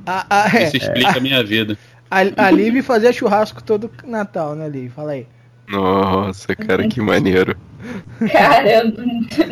é, 0.55 0.63
Isso 0.65 0.77
explica 0.77 1.17
a 1.19 1.21
minha 1.21 1.43
vida. 1.43 1.77
A, 2.21 2.47
a 2.47 2.51
Liv 2.51 2.83
fazia 2.83 3.13
churrasco 3.13 3.63
todo 3.63 3.91
Natal, 4.05 4.55
né, 4.55 4.69
Liv? 4.69 4.93
Fala 4.93 5.13
aí. 5.13 5.27
Nossa, 5.69 6.55
cara, 6.55 6.87
que 6.89 7.01
maneiro. 7.01 7.57
Cara, 8.33 8.67
eu, 8.67 8.93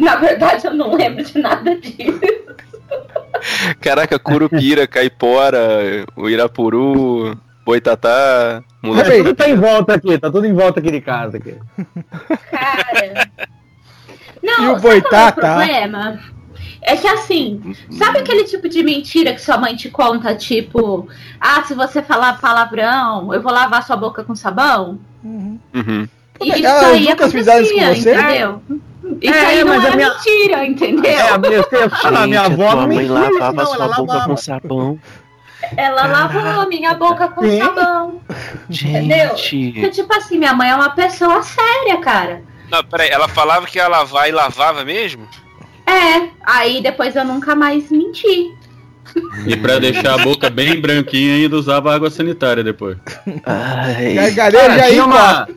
na 0.01 0.17
verdade 0.17 0.67
eu 0.67 0.73
não 0.73 0.95
lembro 0.95 1.23
de 1.23 1.39
nada 1.39 1.77
disso. 1.77 2.21
Caraca, 3.81 4.19
Curupira, 4.19 4.87
Caipora, 4.87 6.07
o 6.17 6.31
Irapuru, 6.31 7.39
Boitatá, 7.65 8.63
Mula. 8.83 9.03
Peraí. 9.03 9.19
Tudo 9.19 9.35
tá 9.35 9.49
em 9.49 9.57
volta 9.57 9.95
aqui, 9.95 10.19
tá 10.19 10.31
tudo 10.31 10.47
em 10.47 10.53
volta 10.55 10.81
aqui 10.81 10.91
de 10.91 11.01
casa. 11.01 11.37
Aqui. 11.37 11.57
Cara. 12.51 13.31
Não, 14.43 14.65
E 14.65 14.69
o 14.71 14.81
boitatá? 14.81 15.33
qual 15.35 15.61
é 15.61 15.65
o 15.65 15.69
problema? 15.69 16.21
É 16.85 16.97
que 16.97 17.07
assim, 17.07 17.77
sabe 17.93 18.19
aquele 18.19 18.43
tipo 18.45 18.69
de 18.69 18.83
mentira 18.83 19.33
que 19.33 19.41
sua 19.41 19.57
mãe 19.57 19.77
te 19.77 19.89
conta, 19.89 20.35
tipo, 20.35 21.09
ah, 21.41 21.63
se 21.63 21.75
você 21.75 22.03
falar 22.03 22.41
palavrão, 22.41 23.33
eu 23.33 23.41
vou 23.41 23.53
lavar 23.53 23.85
sua 23.87 23.97
boca 23.97 24.25
com 24.25 24.35
sabão? 24.35 24.99
Uhum. 25.23 25.61
Uhum. 25.73 26.09
Isso 26.41 26.67
Elas 26.67 26.83
aí 26.85 27.01
nunca 27.09 27.13
acontecia, 27.27 27.39
fizeram 27.39 27.63
isso 27.63 27.73
com 27.75 27.81
você? 27.95 28.15
entendeu? 28.15 28.63
Isso 29.21 29.35
É, 29.35 29.47
aí 29.47 29.65
não 29.65 29.69
mas 29.77 29.85
é 29.85 29.89
a 29.89 29.97
minha- 29.97 30.09
mentira, 30.15 30.65
entendeu? 30.67 31.05
É, 31.13 31.29
a 31.31 31.39
minha, 31.39 31.53
eu 31.71 31.91
falo, 31.91 32.17
a 32.17 32.27
minha 32.27 32.45
Gente, 32.45 32.53
avó 32.63 32.75
não 32.81 32.89
mãe 32.89 33.07
lavava 33.09 33.67
sua 33.67 33.75
ela 33.77 33.87
boca 33.97 34.13
lavava. 34.13 34.29
com 34.31 34.37
sabão. 34.37 34.99
Ela 35.77 36.07
lavou 36.07 36.43
a 36.63 36.67
minha 36.67 36.95
boca 36.95 37.29
com 37.29 37.43
Sim. 37.43 37.59
sabão. 37.61 38.21
Entendeu? 38.69 39.29
Porque, 39.29 39.39
Gente. 39.73 39.91
tipo 39.91 40.13
assim, 40.17 40.37
minha 40.39 40.53
mãe 40.55 40.71
é 40.71 40.75
uma 40.75 40.91
pessoa 40.91 41.41
séria, 41.45 41.99
cara. 41.99 42.43
Não, 42.69 42.83
peraí, 42.83 43.09
ela 43.11 43.29
falava 43.29 43.67
que 43.67 43.79
ia 43.79 43.87
lavar 43.87 44.29
e 44.29 44.33
lavava 44.33 44.85
mesmo? 44.85 45.29
É, 45.87 46.29
aí 46.43 46.83
depois 46.83 47.15
eu 47.17 47.25
nunca 47.25 47.55
mais 47.55 47.91
menti. 47.91 48.55
E 49.47 49.57
pra 49.57 49.79
deixar 49.79 50.15
a 50.15 50.25
boca 50.25 50.49
bem 50.49 50.81
branquinha, 50.81 51.35
ainda 51.35 51.57
usava 51.57 51.95
água 51.95 52.09
sanitária 52.11 52.63
depois. 52.63 52.97
Ai. 53.45 54.15
Gargareja 54.15 54.69
Cara, 54.69 54.85
aí, 54.85 55.01
uma, 55.01 55.49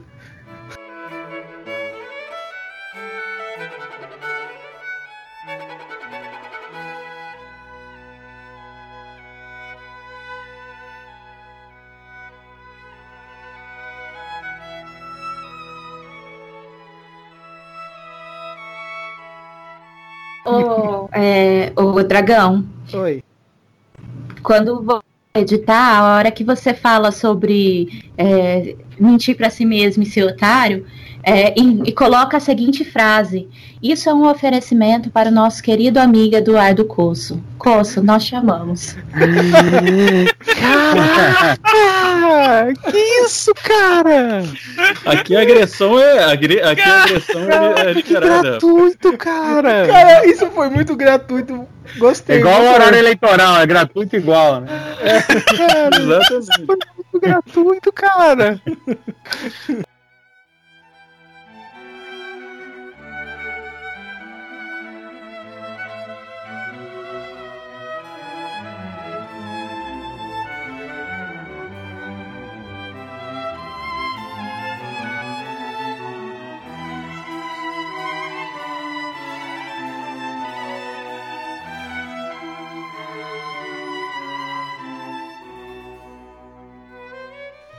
Ô, 20.46 21.10
é, 21.12 21.74
ô 21.76 22.04
dragão, 22.04 22.64
Oi. 22.94 23.24
quando 24.44 25.04
editar, 25.36 26.00
a 26.00 26.16
hora 26.16 26.32
que 26.32 26.44
você 26.44 26.74
fala 26.74 27.12
sobre 27.12 28.04
é, 28.18 28.76
mentir 29.00 29.36
para 29.36 29.50
si 29.50 29.66
mesmo 29.66 30.04
e 30.04 30.06
ser 30.06 30.24
otário, 30.24 30.86
é, 31.28 31.60
e, 31.60 31.90
e, 31.90 31.92
coloca 31.92 32.38
a 32.38 32.40
seguinte 32.40 32.86
frase: 32.86 33.48
Isso 33.82 34.08
é 34.08 34.14
um 34.14 34.30
oferecimento 34.30 35.10
para 35.10 35.30
o 35.30 35.34
nosso 35.34 35.64
querido 35.64 36.00
amigo 36.00 36.36
Eduardo 36.36 36.86
Coço. 36.86 37.44
Coço, 37.58 38.04
nós 38.04 38.24
te 38.26 38.36
amamos. 38.36 38.96
Caraca! 40.62 41.60
que 42.92 42.98
isso, 43.26 43.52
cara? 43.56 44.44
Aqui 45.06 45.36
a 45.36 45.42
agressão 45.42 46.00
é. 46.00 46.32
Aqui 46.32 46.82
a 46.82 47.04
agressão 47.04 47.42
é, 47.42 47.90
é 47.90 47.94
liberada. 47.94 48.42
Gratuito, 48.52 49.18
cara! 49.18 49.88
Cara, 49.88 50.28
isso 50.28 50.46
foi 50.52 50.70
muito 50.70 50.96
gratuito. 50.96 51.68
Gostei. 51.98 52.38
É 52.38 52.40
igual 52.40 52.62
o 52.62 52.74
horário 52.74 52.98
eleitoral, 52.98 53.58
é 53.58 53.66
gratuito 53.66 54.16
igual, 54.16 54.62
né? 54.62 54.68
Cara, 55.58 55.96
Exatamente. 56.02 56.66
foi 56.66 56.78
muito 56.96 57.20
gratuito, 57.20 57.92
cara! 57.94 58.62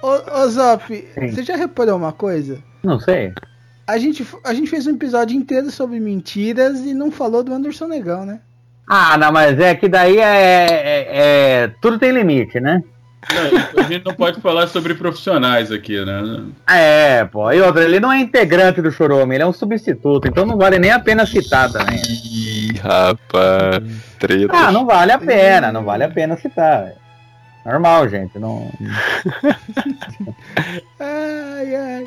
Ô, 0.07 0.40
ô 0.42 0.49
Zop, 0.49 1.09
você 1.16 1.42
já 1.42 1.57
reparou 1.57 1.97
uma 1.97 2.12
coisa? 2.12 2.59
Não 2.85 3.01
sei. 3.01 3.33
A 3.88 3.99
gente, 3.99 4.25
a 4.45 4.55
gente 4.55 4.71
fez 4.71 4.87
um 4.87 4.92
episódio 4.95 5.37
inteiro 5.37 5.69
sobre 5.71 5.99
mentiras 5.99 6.79
e 6.81 6.95
não 6.95 7.11
falou 7.11 7.42
do 7.42 7.53
Anderson 7.53 7.88
Negão, 7.88 8.25
né? 8.25 8.38
Ah, 8.88 9.19
não, 9.19 9.33
mas 9.33 9.59
é 9.59 9.75
que 9.75 9.88
daí 9.88 10.19
é, 10.19 10.66
é- 10.69 11.09
é- 11.64 11.71
Tudo 11.83 11.99
tem 11.99 12.12
limite, 12.12 12.61
né? 12.61 12.83
Não, 13.75 13.83
a 13.83 13.88
gente 13.88 14.05
não 14.05 14.14
pode 14.14 14.40
falar 14.40 14.69
sobre 14.69 14.95
profissionais 14.95 15.73
aqui, 15.73 16.05
né? 16.05 16.45
É, 16.69 17.25
pô. 17.25 17.51
E 17.51 17.61
outra, 17.61 17.83
ele 17.83 17.99
não 17.99 18.12
é 18.12 18.21
integrante 18.21 18.81
do 18.81 18.92
Chorome, 18.92 19.35
ele 19.35 19.42
é 19.42 19.47
um 19.47 19.53
substituto, 19.53 20.29
então 20.29 20.47
não 20.47 20.57
vale 20.57 20.79
nem 20.79 20.92
a 20.92 21.01
pena 21.01 21.27
citar 21.27 21.69
também. 21.73 22.01
Ih, 22.01 22.79
rapaz, 22.81 23.83
treta. 24.21 24.53
Ah, 24.57 24.71
não 24.71 24.87
vale 24.87 25.11
a 25.11 25.19
pena, 25.19 25.73
não 25.73 25.83
vale 25.83 26.05
a 26.05 26.09
pena 26.09 26.37
citar. 26.37 26.85
velho. 26.85 27.06
Normal, 27.66 28.09
gente. 28.09 28.38
Não... 28.38 28.70
Ai, 31.00 31.74
ai. 31.74 32.07